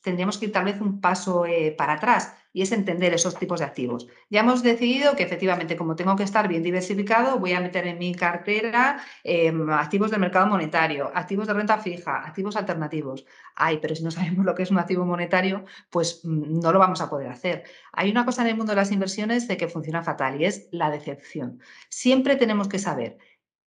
tendríamos 0.00 0.38
que 0.38 0.46
ir 0.46 0.52
tal 0.52 0.66
vez 0.66 0.80
un 0.80 1.00
paso 1.00 1.44
para 1.76 1.94
atrás 1.94 2.36
y 2.54 2.62
es 2.62 2.70
entender 2.70 3.12
esos 3.12 3.36
tipos 3.36 3.58
de 3.58 3.66
activos. 3.66 4.06
Ya 4.30 4.40
hemos 4.40 4.62
decidido 4.62 5.16
que 5.16 5.24
efectivamente, 5.24 5.76
como 5.76 5.96
tengo 5.96 6.14
que 6.14 6.22
estar 6.22 6.46
bien 6.46 6.62
diversificado, 6.62 7.38
voy 7.40 7.52
a 7.52 7.60
meter 7.60 7.84
en 7.88 7.98
mi 7.98 8.14
cartera 8.14 9.04
em, 9.24 9.68
activos 9.70 10.12
del 10.12 10.20
mercado 10.20 10.46
monetario, 10.46 11.10
activos 11.12 11.48
de 11.48 11.54
renta 11.54 11.78
fija, 11.78 12.24
activos 12.24 12.54
alternativos. 12.54 13.26
Ay, 13.56 13.78
pero 13.82 13.96
si 13.96 14.04
no 14.04 14.12
sabemos 14.12 14.46
lo 14.46 14.54
que 14.54 14.62
es 14.62 14.70
un 14.70 14.78
activo 14.78 15.04
monetario, 15.04 15.64
pues 15.90 16.20
mm, 16.22 16.60
no 16.60 16.72
lo 16.72 16.78
vamos 16.78 17.00
a 17.00 17.10
poder 17.10 17.28
hacer. 17.28 17.64
Hay 17.92 18.08
una 18.10 18.24
cosa 18.24 18.42
en 18.42 18.48
el 18.48 18.56
mundo 18.56 18.70
de 18.70 18.76
las 18.76 18.92
inversiones 18.92 19.48
de 19.48 19.56
que 19.56 19.66
funciona 19.66 20.04
fatal 20.04 20.40
y 20.40 20.44
es 20.44 20.68
la 20.70 20.90
decepción. 20.90 21.60
Siempre 21.88 22.36
tenemos 22.36 22.68
que 22.68 22.78
saber 22.78 23.18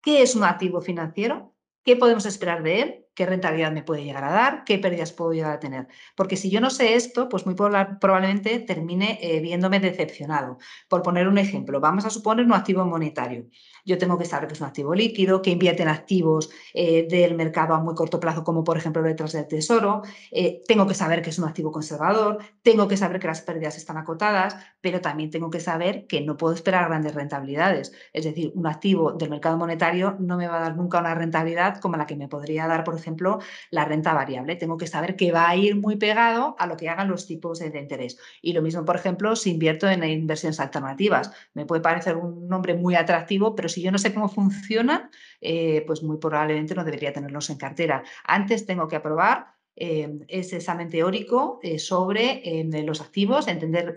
qué 0.00 0.22
es 0.22 0.36
un 0.36 0.44
activo 0.44 0.80
financiero, 0.80 1.52
qué 1.84 1.96
podemos 1.96 2.24
esperar 2.24 2.62
de 2.62 2.82
él 2.82 3.05
qué 3.16 3.24
rentabilidad 3.24 3.72
me 3.72 3.82
puede 3.82 4.04
llegar 4.04 4.24
a 4.24 4.30
dar, 4.30 4.62
qué 4.64 4.78
pérdidas 4.78 5.10
puedo 5.10 5.32
llegar 5.32 5.52
a 5.52 5.58
tener. 5.58 5.88
Porque 6.14 6.36
si 6.36 6.50
yo 6.50 6.60
no 6.60 6.68
sé 6.68 6.94
esto, 6.94 7.28
pues 7.30 7.46
muy 7.46 7.54
probablemente 7.54 8.60
termine 8.60 9.18
eh, 9.22 9.40
viéndome 9.40 9.80
decepcionado. 9.80 10.58
Por 10.86 11.02
poner 11.02 11.26
un 11.26 11.38
ejemplo, 11.38 11.80
vamos 11.80 12.04
a 12.04 12.10
suponer 12.10 12.44
un 12.44 12.52
activo 12.52 12.84
monetario. 12.84 13.46
Yo 13.86 13.96
tengo 13.96 14.18
que 14.18 14.26
saber 14.26 14.48
que 14.48 14.54
es 14.54 14.60
un 14.60 14.66
activo 14.66 14.94
líquido, 14.94 15.40
que 15.40 15.50
invierte 15.50 15.82
en 15.82 15.88
activos 15.88 16.50
eh, 16.74 17.06
del 17.08 17.34
mercado 17.36 17.72
a 17.72 17.80
muy 17.80 17.94
corto 17.94 18.20
plazo, 18.20 18.44
como 18.44 18.64
por 18.64 18.76
ejemplo 18.76 19.00
letras 19.00 19.32
del 19.32 19.48
tesoro. 19.48 20.02
Eh, 20.30 20.60
tengo 20.68 20.86
que 20.86 20.94
saber 20.94 21.22
que 21.22 21.30
es 21.30 21.38
un 21.38 21.46
activo 21.46 21.72
conservador, 21.72 22.38
tengo 22.62 22.86
que 22.86 22.98
saber 22.98 23.18
que 23.18 23.28
las 23.28 23.40
pérdidas 23.40 23.78
están 23.78 23.96
acotadas, 23.96 24.56
pero 24.82 25.00
también 25.00 25.30
tengo 25.30 25.48
que 25.48 25.60
saber 25.60 26.06
que 26.06 26.20
no 26.20 26.36
puedo 26.36 26.54
esperar 26.54 26.88
grandes 26.88 27.14
rentabilidades. 27.14 27.92
Es 28.12 28.24
decir, 28.24 28.52
un 28.54 28.66
activo 28.66 29.12
del 29.12 29.30
mercado 29.30 29.56
monetario 29.56 30.16
no 30.18 30.36
me 30.36 30.48
va 30.48 30.58
a 30.58 30.60
dar 30.60 30.76
nunca 30.76 31.00
una 31.00 31.14
rentabilidad 31.14 31.78
como 31.78 31.96
la 31.96 32.06
que 32.06 32.16
me 32.16 32.28
podría 32.28 32.66
dar, 32.66 32.84
por 32.84 32.94
ejemplo, 32.94 33.05
ejemplo, 33.06 33.38
la 33.70 33.84
renta 33.84 34.12
variable. 34.12 34.56
Tengo 34.56 34.76
que 34.76 34.88
saber 34.88 35.14
que 35.14 35.30
va 35.30 35.48
a 35.48 35.56
ir 35.56 35.76
muy 35.76 35.96
pegado 35.96 36.56
a 36.58 36.66
lo 36.66 36.76
que 36.76 36.88
hagan 36.88 37.08
los 37.08 37.26
tipos 37.26 37.60
de, 37.60 37.78
interés. 37.78 38.18
Y 38.42 38.52
lo 38.52 38.62
mismo, 38.62 38.84
por 38.84 38.96
ejemplo, 38.96 39.36
si 39.36 39.52
invierto 39.52 39.88
en 39.88 40.02
inversiones 40.02 40.58
alternativas. 40.58 41.30
Me 41.54 41.66
puede 41.66 41.80
parecer 41.80 42.16
un 42.16 42.48
nombre 42.48 42.74
muy 42.74 42.96
atractivo, 42.96 43.54
pero 43.54 43.68
si 43.68 43.80
yo 43.80 43.92
no 43.92 43.98
sé 43.98 44.12
cómo 44.12 44.28
funcionan, 44.28 45.10
eh, 45.40 45.84
pues 45.86 46.02
muy 46.02 46.18
probablemente 46.18 46.74
no 46.74 46.84
debería 46.84 47.12
tenerlos 47.12 47.48
en 47.50 47.58
cartera. 47.58 48.02
Antes 48.24 48.66
tengo 48.66 48.88
que 48.88 48.96
aprobar 48.96 49.54
eh, 49.76 50.18
ese 50.28 50.56
examen 50.56 50.88
teórico 50.88 51.60
eh, 51.62 51.78
sobre 51.78 52.42
los 52.84 53.00
activos, 53.00 53.46
entender 53.46 53.94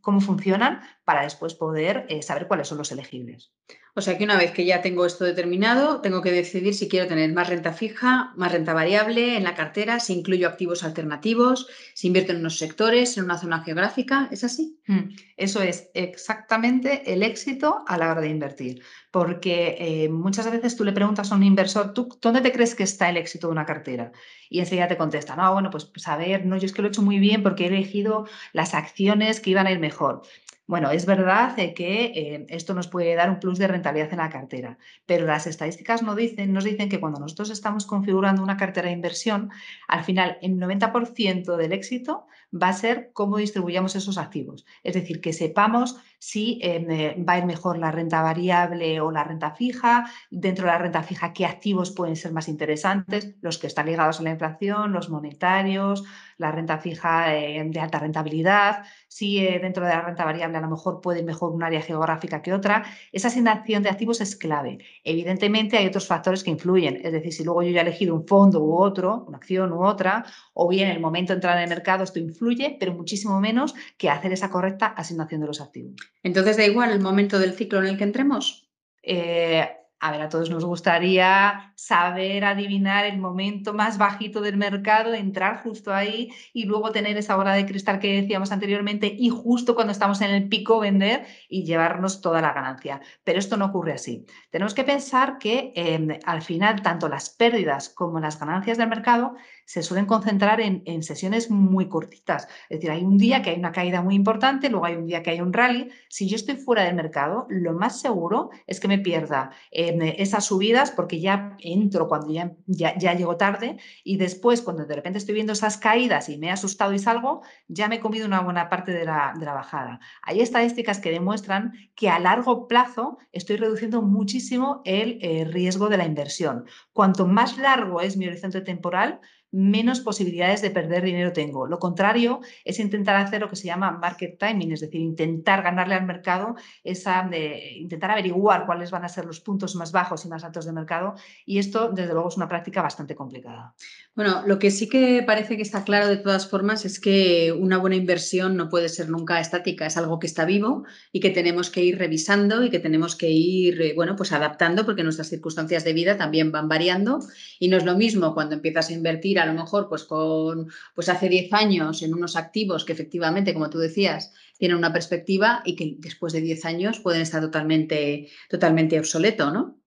cómo 0.00 0.20
funcionan 0.20 0.80
para 1.04 1.22
después 1.22 1.54
poder 1.54 2.06
saber 2.22 2.46
cuáles 2.46 2.68
son 2.68 2.78
los 2.78 2.92
elegibles. 2.92 3.54
O 3.96 4.00
sea 4.00 4.18
que 4.18 4.24
una 4.24 4.36
vez 4.36 4.50
que 4.50 4.64
ya 4.64 4.82
tengo 4.82 5.06
esto 5.06 5.24
determinado, 5.24 6.00
tengo 6.00 6.20
que 6.20 6.32
decidir 6.32 6.74
si 6.74 6.88
quiero 6.88 7.06
tener 7.06 7.32
más 7.32 7.48
renta 7.48 7.72
fija, 7.72 8.32
más 8.34 8.50
renta 8.50 8.74
variable 8.74 9.36
en 9.36 9.44
la 9.44 9.54
cartera, 9.54 10.00
si 10.00 10.14
incluyo 10.14 10.48
activos 10.48 10.82
alternativos, 10.82 11.68
si 11.94 12.08
invierto 12.08 12.32
en 12.32 12.38
unos 12.38 12.58
sectores, 12.58 13.16
en 13.16 13.24
una 13.24 13.38
zona 13.38 13.62
geográfica. 13.62 14.28
¿Es 14.32 14.42
así? 14.42 14.80
Mm, 14.88 15.14
eso 15.36 15.62
es 15.62 15.90
exactamente 15.94 17.12
el 17.12 17.22
éxito 17.22 17.84
a 17.86 17.96
la 17.96 18.10
hora 18.10 18.20
de 18.20 18.28
invertir. 18.28 18.82
Porque 19.12 19.76
eh, 19.78 20.08
muchas 20.08 20.50
veces 20.50 20.74
tú 20.74 20.82
le 20.84 20.92
preguntas 20.92 21.30
a 21.30 21.36
un 21.36 21.44
inversor, 21.44 21.94
¿tú 21.94 22.08
dónde 22.20 22.40
te 22.40 22.50
crees 22.50 22.74
que 22.74 22.82
está 22.82 23.08
el 23.08 23.16
éxito 23.16 23.46
de 23.46 23.52
una 23.52 23.64
cartera? 23.64 24.10
Y 24.50 24.58
enseguida 24.58 24.88
te 24.88 24.96
contesta, 24.96 25.36
no, 25.36 25.52
bueno, 25.52 25.70
pues, 25.70 25.84
pues 25.84 26.08
a 26.08 26.16
ver, 26.16 26.46
no, 26.46 26.56
yo 26.56 26.66
es 26.66 26.72
que 26.72 26.82
lo 26.82 26.88
he 26.88 26.90
hecho 26.90 27.02
muy 27.02 27.20
bien 27.20 27.44
porque 27.44 27.64
he 27.64 27.68
elegido 27.68 28.26
las 28.52 28.74
acciones 28.74 29.40
que 29.40 29.50
iban 29.50 29.68
a 29.68 29.72
ir 29.72 29.78
mejor. 29.78 30.22
Bueno, 30.66 30.90
es 30.90 31.04
verdad 31.04 31.56
que 31.56 32.04
eh, 32.06 32.46
esto 32.48 32.72
nos 32.72 32.88
puede 32.88 33.14
dar 33.14 33.28
un 33.28 33.38
plus 33.38 33.58
de 33.58 33.66
rentabilidad 33.66 34.12
en 34.12 34.18
la 34.18 34.30
cartera, 34.30 34.78
pero 35.04 35.26
las 35.26 35.46
estadísticas 35.46 36.02
nos 36.02 36.16
dicen, 36.16 36.54
nos 36.54 36.64
dicen 36.64 36.88
que 36.88 37.00
cuando 37.00 37.20
nosotros 37.20 37.50
estamos 37.50 37.84
configurando 37.84 38.42
una 38.42 38.56
cartera 38.56 38.86
de 38.86 38.94
inversión, 38.94 39.50
al 39.88 40.04
final 40.04 40.38
el 40.40 40.58
90% 40.58 41.56
del 41.56 41.72
éxito 41.72 42.26
va 42.50 42.68
a 42.68 42.72
ser 42.72 43.10
cómo 43.12 43.36
distribuyamos 43.36 43.94
esos 43.94 44.16
activos. 44.16 44.64
Es 44.82 44.94
decir, 44.94 45.20
que 45.20 45.34
sepamos 45.34 45.96
si 46.24 46.58
eh, 46.62 47.22
va 47.28 47.34
a 47.34 47.38
ir 47.38 47.44
mejor 47.44 47.76
la 47.76 47.90
renta 47.90 48.22
variable 48.22 48.98
o 49.02 49.10
la 49.10 49.24
renta 49.24 49.50
fija, 49.50 50.10
dentro 50.30 50.64
de 50.64 50.72
la 50.72 50.78
renta 50.78 51.02
fija 51.02 51.34
qué 51.34 51.44
activos 51.44 51.90
pueden 51.90 52.16
ser 52.16 52.32
más 52.32 52.48
interesantes, 52.48 53.34
los 53.42 53.58
que 53.58 53.66
están 53.66 53.84
ligados 53.84 54.20
a 54.20 54.22
la 54.22 54.30
inflación, 54.30 54.92
los 54.92 55.10
monetarios, 55.10 56.02
la 56.38 56.50
renta 56.50 56.78
fija 56.78 57.36
eh, 57.36 57.62
de 57.62 57.78
alta 57.78 57.98
rentabilidad, 57.98 58.84
si 59.06 59.38
eh, 59.38 59.58
dentro 59.60 59.84
de 59.84 59.90
la 59.90 60.00
renta 60.00 60.24
variable 60.24 60.56
a 60.56 60.62
lo 60.62 60.70
mejor 60.70 61.02
puede 61.02 61.18
ir 61.18 61.26
mejor 61.26 61.52
un 61.52 61.62
área 61.62 61.82
geográfica 61.82 62.40
que 62.40 62.54
otra. 62.54 62.84
Esa 63.12 63.28
asignación 63.28 63.82
de 63.82 63.90
activos 63.90 64.22
es 64.22 64.34
clave. 64.34 64.78
Evidentemente 65.04 65.76
hay 65.76 65.86
otros 65.86 66.06
factores 66.06 66.42
que 66.42 66.50
influyen, 66.50 67.02
es 67.04 67.12
decir, 67.12 67.34
si 67.34 67.44
luego 67.44 67.62
yo 67.62 67.70
ya 67.70 67.80
he 67.80 67.82
elegido 67.82 68.14
un 68.14 68.26
fondo 68.26 68.62
u 68.62 68.74
otro, 68.74 69.26
una 69.28 69.36
acción 69.36 69.74
u 69.74 69.84
otra, 69.84 70.24
o 70.54 70.68
bien 70.70 70.88
el 70.88 71.00
momento 71.00 71.34
de 71.34 71.36
entrar 71.36 71.58
en 71.58 71.64
el 71.64 71.68
mercado, 71.68 72.02
esto 72.02 72.18
influye, 72.18 72.78
pero 72.80 72.94
muchísimo 72.94 73.38
menos 73.40 73.74
que 73.98 74.08
hacer 74.08 74.32
esa 74.32 74.48
correcta 74.48 74.86
asignación 74.86 75.42
de 75.42 75.46
los 75.48 75.60
activos. 75.60 76.13
Entonces, 76.22 76.56
¿da 76.56 76.64
igual 76.64 76.90
el 76.90 77.00
momento 77.00 77.38
del 77.38 77.54
ciclo 77.54 77.80
en 77.80 77.86
el 77.86 77.98
que 77.98 78.04
entremos? 78.04 78.70
Eh, 79.02 79.68
a 80.04 80.10
ver, 80.10 80.20
a 80.20 80.28
todos 80.28 80.50
nos 80.50 80.66
gustaría 80.66 81.72
saber 81.76 82.44
adivinar 82.44 83.06
el 83.06 83.16
momento 83.16 83.72
más 83.72 83.96
bajito 83.96 84.42
del 84.42 84.58
mercado, 84.58 85.14
entrar 85.14 85.62
justo 85.62 85.94
ahí 85.94 86.30
y 86.52 86.66
luego 86.66 86.92
tener 86.92 87.16
esa 87.16 87.38
hora 87.38 87.54
de 87.54 87.64
cristal 87.64 88.00
que 88.00 88.20
decíamos 88.20 88.52
anteriormente 88.52 89.14
y 89.18 89.30
justo 89.30 89.74
cuando 89.74 89.92
estamos 89.92 90.20
en 90.20 90.28
el 90.28 90.50
pico 90.50 90.78
vender 90.78 91.24
y 91.48 91.64
llevarnos 91.64 92.20
toda 92.20 92.42
la 92.42 92.52
ganancia. 92.52 93.00
Pero 93.24 93.38
esto 93.38 93.56
no 93.56 93.64
ocurre 93.64 93.94
así. 93.94 94.26
Tenemos 94.50 94.74
que 94.74 94.84
pensar 94.84 95.38
que 95.38 95.72
em, 95.74 96.18
al 96.26 96.42
final 96.42 96.82
tanto 96.82 97.08
las 97.08 97.30
pérdidas 97.30 97.88
como 97.88 98.20
las 98.20 98.38
ganancias 98.38 98.76
del 98.76 98.88
mercado 98.88 99.36
se 99.64 99.82
suelen 99.82 100.06
concentrar 100.06 100.60
en, 100.60 101.02
sesiones 101.02 101.50
muy 101.50 101.88
cortitas. 101.88 102.48
Es 102.68 102.78
decir, 102.78 102.90
hay 102.90 103.02
un 103.02 103.18
día 103.18 103.42
que 103.42 103.50
hay 103.50 103.58
una 103.58 103.72
caída 103.72 104.02
muy 104.02 104.14
importante, 104.14 104.68
luego 104.68 104.86
hay 104.86 104.96
un 104.96 105.06
día 105.06 105.22
que 105.22 105.30
hay 105.30 105.40
un 105.40 105.52
rally. 105.52 105.90
Si 106.08 106.28
yo 106.28 106.36
estoy 106.36 106.56
fuera 106.56 106.84
del 106.84 106.94
mercado, 106.94 107.46
lo 107.48 107.72
más 107.72 108.00
seguro 108.00 108.50
es 108.66 108.80
que 108.80 108.88
me 108.88 108.98
pierda. 108.98 109.50
Eh, 109.70 110.16
esas 110.18 110.44
subidas 110.44 110.90
porque 110.90 111.20
ya 111.20 111.56
entro 111.60 112.08
cuando 112.08 112.32
ya, 112.32 112.54
ya, 112.66 113.14
llego 113.14 113.36
tarde 113.36 113.76
y 114.02 114.16
después 114.16 114.62
cuando 114.62 114.84
de 114.84 114.94
repente 114.94 115.18
estoy 115.18 115.34
viendo 115.34 115.52
esas 115.52 115.76
caídas 115.76 116.28
y 116.28 116.38
me 116.38 116.48
he 116.48 116.50
asustado 116.50 116.92
y 116.92 116.98
salgo, 116.98 117.42
ya 117.68 117.88
me 117.88 117.96
he 117.96 118.00
comido 118.00 118.26
una 118.26 118.40
buena 118.40 118.68
parte 118.68 118.92
de 118.92 119.04
la, 119.04 119.34
bajada. 119.40 120.00
Hay 120.22 120.40
estadísticas 120.40 120.98
que 120.98 121.10
demuestran 121.10 121.72
que 121.94 122.08
a 122.08 122.18
largo 122.18 122.66
plazo 122.66 123.18
estoy 123.32 123.56
reduciendo 123.56 124.02
muchísimo 124.02 124.82
el 124.84 125.18
eh, 125.22 125.44
riesgo 125.44 125.88
de 125.88 125.96
la 125.96 126.06
inversión. 126.06 126.64
Cuanto 126.92 127.26
más 127.26 127.56
largo 127.58 128.00
es 128.00 128.16
mi 128.16 128.26
horizonte 128.26 128.60
temporal, 128.60 129.20
menos 129.54 130.00
posibilidades 130.00 130.62
de 130.62 130.70
perder 130.70 131.04
dinero 131.04 131.32
tengo. 131.32 131.66
Lo 131.66 131.78
contrario 131.78 132.40
es 132.64 132.80
intentar 132.80 133.14
hacer 133.16 133.40
lo 133.40 133.48
que 133.48 133.54
se 133.54 133.66
llama 133.68 133.92
market 133.92 134.36
timing, 134.36 134.72
es 134.72 134.80
decir, 134.80 135.00
intentar 135.00 135.62
ganarle 135.62 135.94
al 135.94 136.04
mercado, 136.04 136.56
esa, 136.82 137.26
de, 137.30 137.74
intentar 137.76 138.10
averiguar 138.10 138.66
cuáles 138.66 138.90
van 138.90 139.04
a 139.04 139.08
ser 139.08 139.24
los 139.26 139.40
puntos 139.40 139.76
más 139.76 139.92
bajos 139.92 140.24
y 140.24 140.28
más 140.28 140.42
altos 140.42 140.64
del 140.64 140.74
mercado. 140.74 141.14
Y 141.46 141.58
esto, 141.58 141.90
desde 141.90 142.12
luego, 142.12 142.28
es 142.28 142.36
una 142.36 142.48
práctica 142.48 142.82
bastante 142.82 143.14
complicada. 143.14 143.74
Bueno, 144.16 144.42
lo 144.44 144.58
que 144.58 144.72
sí 144.72 144.88
que 144.88 145.22
parece 145.24 145.56
que 145.56 145.62
está 145.62 145.84
claro 145.84 146.08
de 146.08 146.16
todas 146.16 146.48
formas 146.48 146.84
es 146.84 146.98
que 146.98 147.52
una 147.52 147.78
buena 147.78 147.96
inversión 147.96 148.56
no 148.56 148.68
puede 148.68 148.88
ser 148.88 149.08
nunca 149.08 149.40
estática, 149.40 149.86
es 149.86 149.96
algo 149.96 150.18
que 150.18 150.26
está 150.26 150.44
vivo 150.44 150.84
y 151.12 151.20
que 151.20 151.30
tenemos 151.30 151.70
que 151.70 151.82
ir 151.82 151.98
revisando 151.98 152.64
y 152.64 152.70
que 152.70 152.80
tenemos 152.80 153.14
que 153.14 153.30
ir, 153.30 153.80
eh, 153.80 153.92
bueno, 153.94 154.16
pues 154.16 154.32
adaptando 154.32 154.84
porque 154.84 155.04
nuestras 155.04 155.28
circunstancias 155.28 155.84
de 155.84 155.92
vida 155.92 156.16
también 156.16 156.50
van 156.50 156.68
variando 156.68 157.20
y 157.58 157.68
no 157.68 157.76
es 157.76 157.84
lo 157.84 157.96
mismo 157.96 158.34
cuando 158.34 158.54
empiezas 158.56 158.90
a 158.90 158.92
invertir 158.92 159.38
a 159.44 159.46
lo 159.46 159.54
mejor 159.54 159.88
pues 159.88 160.04
con 160.04 160.68
pues 160.94 161.08
hace 161.08 161.28
10 161.28 161.52
años 161.52 162.02
en 162.02 162.12
unos 162.12 162.36
activos 162.36 162.84
que 162.84 162.92
efectivamente, 162.92 163.54
como 163.54 163.70
tú 163.70 163.78
decías, 163.78 164.32
tienen 164.58 164.76
una 164.76 164.92
perspectiva 164.92 165.62
y 165.64 165.76
que 165.76 165.96
después 165.98 166.32
de 166.32 166.40
10 166.40 166.64
años 166.64 167.00
pueden 167.00 167.22
estar 167.22 167.40
totalmente, 167.40 168.28
totalmente 168.48 168.98
obsoleto, 168.98 169.50
¿no? 169.50 169.78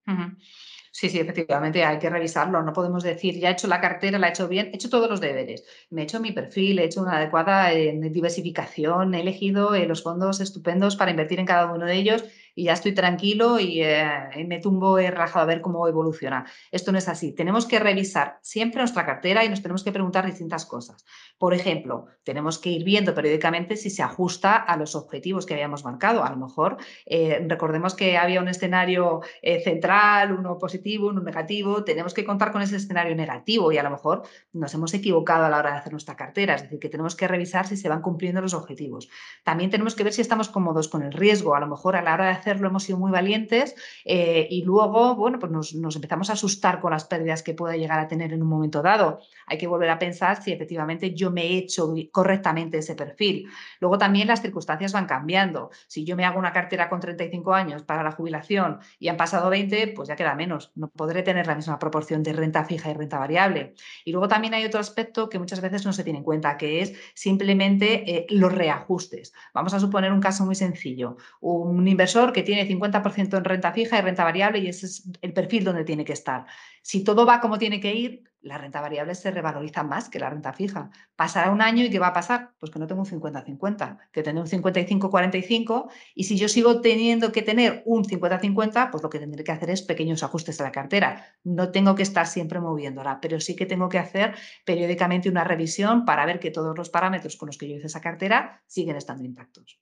Sí, 0.91 1.09
sí, 1.09 1.19
efectivamente, 1.19 1.83
hay 1.83 1.99
que 1.99 2.09
revisarlo. 2.09 2.63
No 2.63 2.73
podemos 2.73 3.03
decir, 3.03 3.37
ya 3.37 3.49
he 3.49 3.51
hecho 3.51 3.67
la 3.67 3.79
cartera, 3.79 4.17
la 4.17 4.27
he 4.27 4.29
hecho 4.31 4.47
bien, 4.47 4.71
he 4.73 4.77
hecho 4.77 4.89
todos 4.89 5.07
los 5.07 5.21
deberes. 5.21 5.63
Me 5.91 6.01
he 6.01 6.03
hecho 6.05 6.19
mi 6.19 6.31
perfil, 6.31 6.79
he 6.79 6.85
hecho 6.85 7.03
una 7.03 7.17
adecuada 7.17 7.71
eh, 7.71 7.95
diversificación, 8.09 9.13
he 9.13 9.21
elegido 9.21 9.75
eh, 9.75 9.85
los 9.85 10.01
fondos 10.01 10.39
estupendos 10.39 10.95
para 10.95 11.11
invertir 11.11 11.39
en 11.39 11.45
cada 11.45 11.71
uno 11.71 11.85
de 11.85 11.93
ellos 11.93 12.23
y 12.57 12.63
ya 12.63 12.73
estoy 12.73 12.93
tranquilo 12.93 13.59
y 13.59 13.83
eh, 13.83 14.43
me 14.47 14.59
tumbo 14.59 14.97
he 14.97 15.11
rajado 15.11 15.43
a 15.43 15.45
ver 15.45 15.61
cómo 15.61 15.87
evoluciona. 15.87 16.47
Esto 16.71 16.91
no 16.91 16.97
es 16.97 17.07
así. 17.07 17.31
Tenemos 17.31 17.67
que 17.67 17.77
revisar 17.77 18.39
siempre 18.41 18.81
nuestra 18.81 19.05
cartera 19.05 19.45
y 19.45 19.49
nos 19.49 19.61
tenemos 19.61 19.83
que 19.83 19.91
preguntar 19.91 20.25
distintas 20.25 20.65
cosas. 20.65 21.05
Por 21.37 21.53
ejemplo, 21.53 22.07
tenemos 22.23 22.57
que 22.57 22.71
ir 22.71 22.83
viendo 22.83 23.13
periódicamente 23.13 23.75
si 23.75 23.91
se 23.91 24.01
ajusta 24.01 24.55
a 24.55 24.75
los 24.75 24.95
objetivos 24.95 25.45
que 25.45 25.53
habíamos 25.53 25.85
marcado. 25.85 26.23
A 26.23 26.31
lo 26.31 26.37
mejor 26.37 26.77
eh, 27.05 27.45
recordemos 27.47 27.93
que 27.93 28.17
había 28.17 28.41
un 28.41 28.47
escenario 28.47 29.21
eh, 29.43 29.61
central, 29.63 30.31
uno 30.31 30.57
positivo, 30.57 31.09
uno 31.09 31.21
negativo. 31.21 31.83
Tenemos 31.83 32.15
que 32.15 32.25
contar 32.25 32.51
con 32.51 32.63
ese 32.63 32.77
escenario 32.77 33.15
negativo 33.15 33.71
y 33.71 33.77
a 33.77 33.83
lo 33.83 33.91
mejor 33.91 34.23
nos 34.51 34.73
hemos 34.73 34.95
equivocado 34.95 35.45
a 35.45 35.49
la 35.49 35.59
hora 35.59 35.73
de 35.73 35.77
hacer 35.77 35.91
nuestra 35.91 36.15
cartera. 36.15 36.55
Es 36.55 36.63
decir, 36.63 36.79
que 36.79 36.89
tenemos 36.89 37.15
que 37.15 37.27
revisar 37.27 37.67
si 37.67 37.77
se 37.77 37.87
van 37.87 38.01
cumpliendo 38.01 38.41
los 38.41 38.55
objetivos. 38.55 39.09
También 39.43 39.69
tenemos 39.69 39.93
que 39.93 40.03
ver 40.03 40.13
si 40.13 40.21
estamos 40.21 40.49
cómodos 40.49 40.87
con 40.87 41.03
el 41.03 41.13
riesgo. 41.13 41.53
A 41.53 41.59
lo 41.59 41.67
mejor 41.67 41.95
a 41.95 42.01
la 42.01 42.15
hora 42.15 42.25
de 42.25 42.31
hacer 42.31 42.46
hacerlo 42.47 42.69
hemos 42.69 42.83
sido 42.83 42.97
muy 42.97 43.11
valientes 43.11 43.75
eh, 44.05 44.47
y 44.49 44.63
luego, 44.63 45.15
bueno, 45.15 45.39
pues 45.39 45.51
nos, 45.51 45.95
empezamos 45.95 46.29
a 46.29 46.33
asustar 46.33 46.79
con 46.79 46.91
las 46.91 47.05
pérdidas 47.05 47.43
que 47.43 47.53
pueda 47.53 47.75
llegar 47.75 47.99
a 47.99 48.07
tener 48.07 48.31
en 48.31 48.41
un 48.41 48.47
momento 48.47 48.81
dado. 48.81 49.19
Hay 49.45 49.57
que 49.57 49.67
volver 49.67 49.89
a 49.89 49.99
pensar 49.99 50.41
si 50.41 50.51
efectivamente 50.51 51.13
yo 51.13 51.31
me 51.31 51.43
he 51.43 51.57
hecho 51.57 51.93
correctamente 52.11 52.77
ese 52.77 52.95
perfil. 52.95 53.49
Luego 53.79 53.97
también 53.97 54.27
las 54.27 54.41
circunstancias 54.41 54.93
van 54.93 55.05
cambiando. 55.05 55.71
Si 55.87 56.05
yo 56.05 56.15
me 56.15 56.25
hago 56.25 56.39
una 56.39 56.53
cartera 56.53 56.89
con 56.89 56.99
35 56.99 57.53
años 57.53 57.83
para 57.83 58.03
la 58.03 58.11
jubilación 58.11 58.79
y 58.99 59.09
han 59.09 59.17
pasado 59.17 59.49
20, 59.49 59.89
pues 59.89 60.07
ya 60.07 60.15
queda 60.15 60.35
menos. 60.35 60.71
No 60.75 60.87
podré 60.87 61.23
tener 61.23 61.47
la 61.47 61.55
misma 61.55 61.79
proporción 61.79 62.23
de 62.23 62.33
renta 62.33 62.63
fija 62.63 62.89
y 62.89 62.93
renta 62.93 63.19
variable. 63.19 63.73
Y 64.05 64.11
luego 64.11 64.27
también 64.27 64.53
hay 64.53 64.65
otro 64.65 64.79
aspecto 64.79 65.27
que 65.29 65.39
muchas 65.39 65.59
veces 65.59 65.85
no 65.85 65.91
se 65.91 66.03
tiene 66.03 66.19
en 66.19 66.25
cuenta, 66.25 66.57
que 66.57 66.81
es 66.81 66.93
simplemente 67.13 68.09
eh, 68.09 68.25
los 68.29 68.53
reajustes. 68.53 69.33
Vamos 69.53 69.73
a 69.73 69.79
suponer 69.79 70.13
un 70.13 70.21
caso 70.21 70.45
muy 70.45 70.55
sencillo. 70.55 71.17
Un 71.41 71.87
inversor 71.87 72.31
que 72.31 72.36
tiene 72.43 72.67
50% 72.67 73.37
en 73.37 73.43
renta 73.43 73.71
fija 73.71 73.97
y 73.97 74.01
renta 74.01 74.23
variable 74.23 74.59
y 74.59 74.67
ese 74.67 74.85
es 74.85 75.09
el 75.21 75.33
perfil 75.33 75.63
donde 75.63 75.83
tiene 75.83 76.05
que 76.05 76.13
estar. 76.13 76.45
Si 76.81 77.03
todo 77.03 77.25
va 77.25 77.39
como 77.39 77.57
tiene 77.57 77.79
que 77.79 77.93
ir, 77.93 78.23
la 78.41 78.57
renta 78.57 78.81
variable 78.81 79.15
se 79.15 79.31
revaloriza 79.31 79.83
más 79.83 80.09
que 80.09 80.19
la 80.19 80.29
renta 80.29 80.53
fija. 80.53 80.89
Pasará 81.15 81.51
un 81.51 81.61
año 81.61 81.83
y 81.83 81.89
¿qué 81.89 81.99
va 81.99 82.07
a 82.07 82.13
pasar? 82.13 82.51
Pues 82.59 82.71
que 82.71 82.79
no 82.79 82.87
tengo 82.87 83.01
un 83.01 83.07
50-50, 83.07 83.97
que 84.11 84.23
tengo 84.23 84.41
un 84.41 84.47
55-45 84.47 85.89
y 86.15 86.23
si 86.23 86.37
yo 86.37 86.47
sigo 86.47 86.81
teniendo 86.81 87.31
que 87.31 87.41
tener 87.41 87.83
un 87.85 88.03
50-50, 88.03 88.91
pues 88.91 89.03
lo 89.03 89.09
que 89.09 89.19
tendré 89.19 89.43
que 89.43 89.51
hacer 89.51 89.69
es 89.69 89.81
pequeños 89.81 90.23
ajustes 90.23 90.59
a 90.61 90.63
la 90.63 90.71
cartera. 90.71 91.25
No 91.43 91.71
tengo 91.71 91.95
que 91.95 92.03
estar 92.03 92.27
siempre 92.27 92.59
moviéndola, 92.59 93.19
pero 93.21 93.39
sí 93.39 93.55
que 93.55 93.65
tengo 93.65 93.89
que 93.89 93.99
hacer 93.99 94.35
periódicamente 94.65 95.29
una 95.29 95.43
revisión 95.43 96.05
para 96.05 96.25
ver 96.25 96.39
que 96.39 96.51
todos 96.51 96.77
los 96.77 96.89
parámetros 96.89 97.35
con 97.35 97.47
los 97.47 97.57
que 97.57 97.67
yo 97.67 97.75
hice 97.75 97.87
esa 97.87 98.01
cartera 98.01 98.63
siguen 98.67 98.95
estando 98.95 99.23
intactos. 99.23 99.79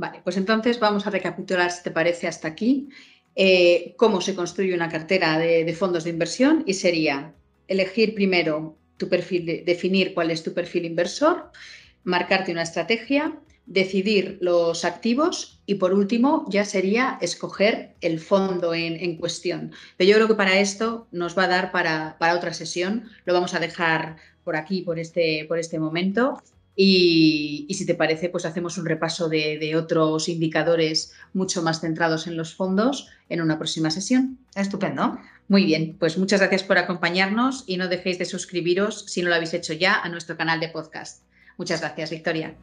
Vale, 0.00 0.22
pues 0.24 0.38
entonces 0.38 0.80
vamos 0.80 1.06
a 1.06 1.10
recapitular, 1.10 1.70
si 1.70 1.82
te 1.82 1.90
parece, 1.90 2.26
hasta 2.26 2.48
aquí, 2.48 2.88
eh, 3.36 3.92
cómo 3.98 4.22
se 4.22 4.34
construye 4.34 4.74
una 4.74 4.88
cartera 4.88 5.38
de, 5.38 5.70
fondos 5.74 6.04
de 6.04 6.10
inversión 6.10 6.64
y 6.66 6.72
sería 6.72 7.34
elegir 7.68 8.14
primero 8.14 8.78
tu 8.96 9.10
perfil, 9.10 9.62
definir 9.66 10.14
cuál 10.14 10.30
es 10.30 10.42
tu 10.42 10.54
perfil 10.54 10.86
inversor, 10.86 11.50
marcarte 12.02 12.50
una 12.50 12.62
estrategia, 12.62 13.38
decidir 13.66 14.38
los 14.40 14.86
activos 14.86 15.60
y 15.66 15.74
por 15.74 15.92
último 15.92 16.46
ya 16.48 16.64
sería 16.64 17.18
escoger 17.20 17.94
el 18.00 18.20
fondo 18.20 18.72
en, 18.72 19.18
cuestión. 19.18 19.70
Pero 19.98 20.08
yo 20.08 20.16
creo 20.16 20.28
que 20.28 20.34
para 20.34 20.60
esto 20.60 21.08
nos 21.12 21.36
va 21.36 21.44
a 21.44 21.48
dar 21.48 21.72
para, 21.72 22.16
para, 22.18 22.36
otra 22.36 22.54
sesión. 22.54 23.10
Lo 23.26 23.34
vamos 23.34 23.52
a 23.52 23.60
dejar 23.60 24.16
por 24.44 24.56
aquí, 24.56 24.80
por 24.80 24.98
este, 24.98 25.44
por 25.46 25.58
este 25.58 25.78
momento. 25.78 26.40
Y, 26.82 27.66
si 27.74 27.84
te 27.84 27.94
parece, 27.94 28.30
pues 28.30 28.46
hacemos 28.46 28.78
un 28.78 28.86
repaso 28.86 29.28
de, 29.28 29.76
otros 29.76 30.30
indicadores 30.30 31.12
mucho 31.34 31.60
más 31.60 31.82
centrados 31.82 32.26
en 32.26 32.38
los 32.38 32.54
fondos 32.54 33.10
en 33.28 33.42
una 33.42 33.58
próxima 33.58 33.90
sesión. 33.90 34.38
Estupendo. 34.54 35.18
Muy 35.46 35.66
bien, 35.66 35.96
pues 35.98 36.16
muchas 36.16 36.40
gracias 36.40 36.62
por 36.62 36.78
acompañarnos 36.78 37.64
y 37.66 37.76
no 37.76 37.88
dejéis 37.88 38.18
de 38.18 38.24
suscribiros 38.24 39.04
si 39.08 39.20
no 39.20 39.28
lo 39.28 39.34
habéis 39.34 39.52
hecho 39.52 39.74
ya 39.74 40.00
a 40.00 40.08
nuestro 40.08 40.38
canal 40.38 40.58
de 40.58 40.70
podcast. 40.70 41.22
Muchas 41.58 41.80
gracias, 41.80 42.08
Victoria. 42.08 42.56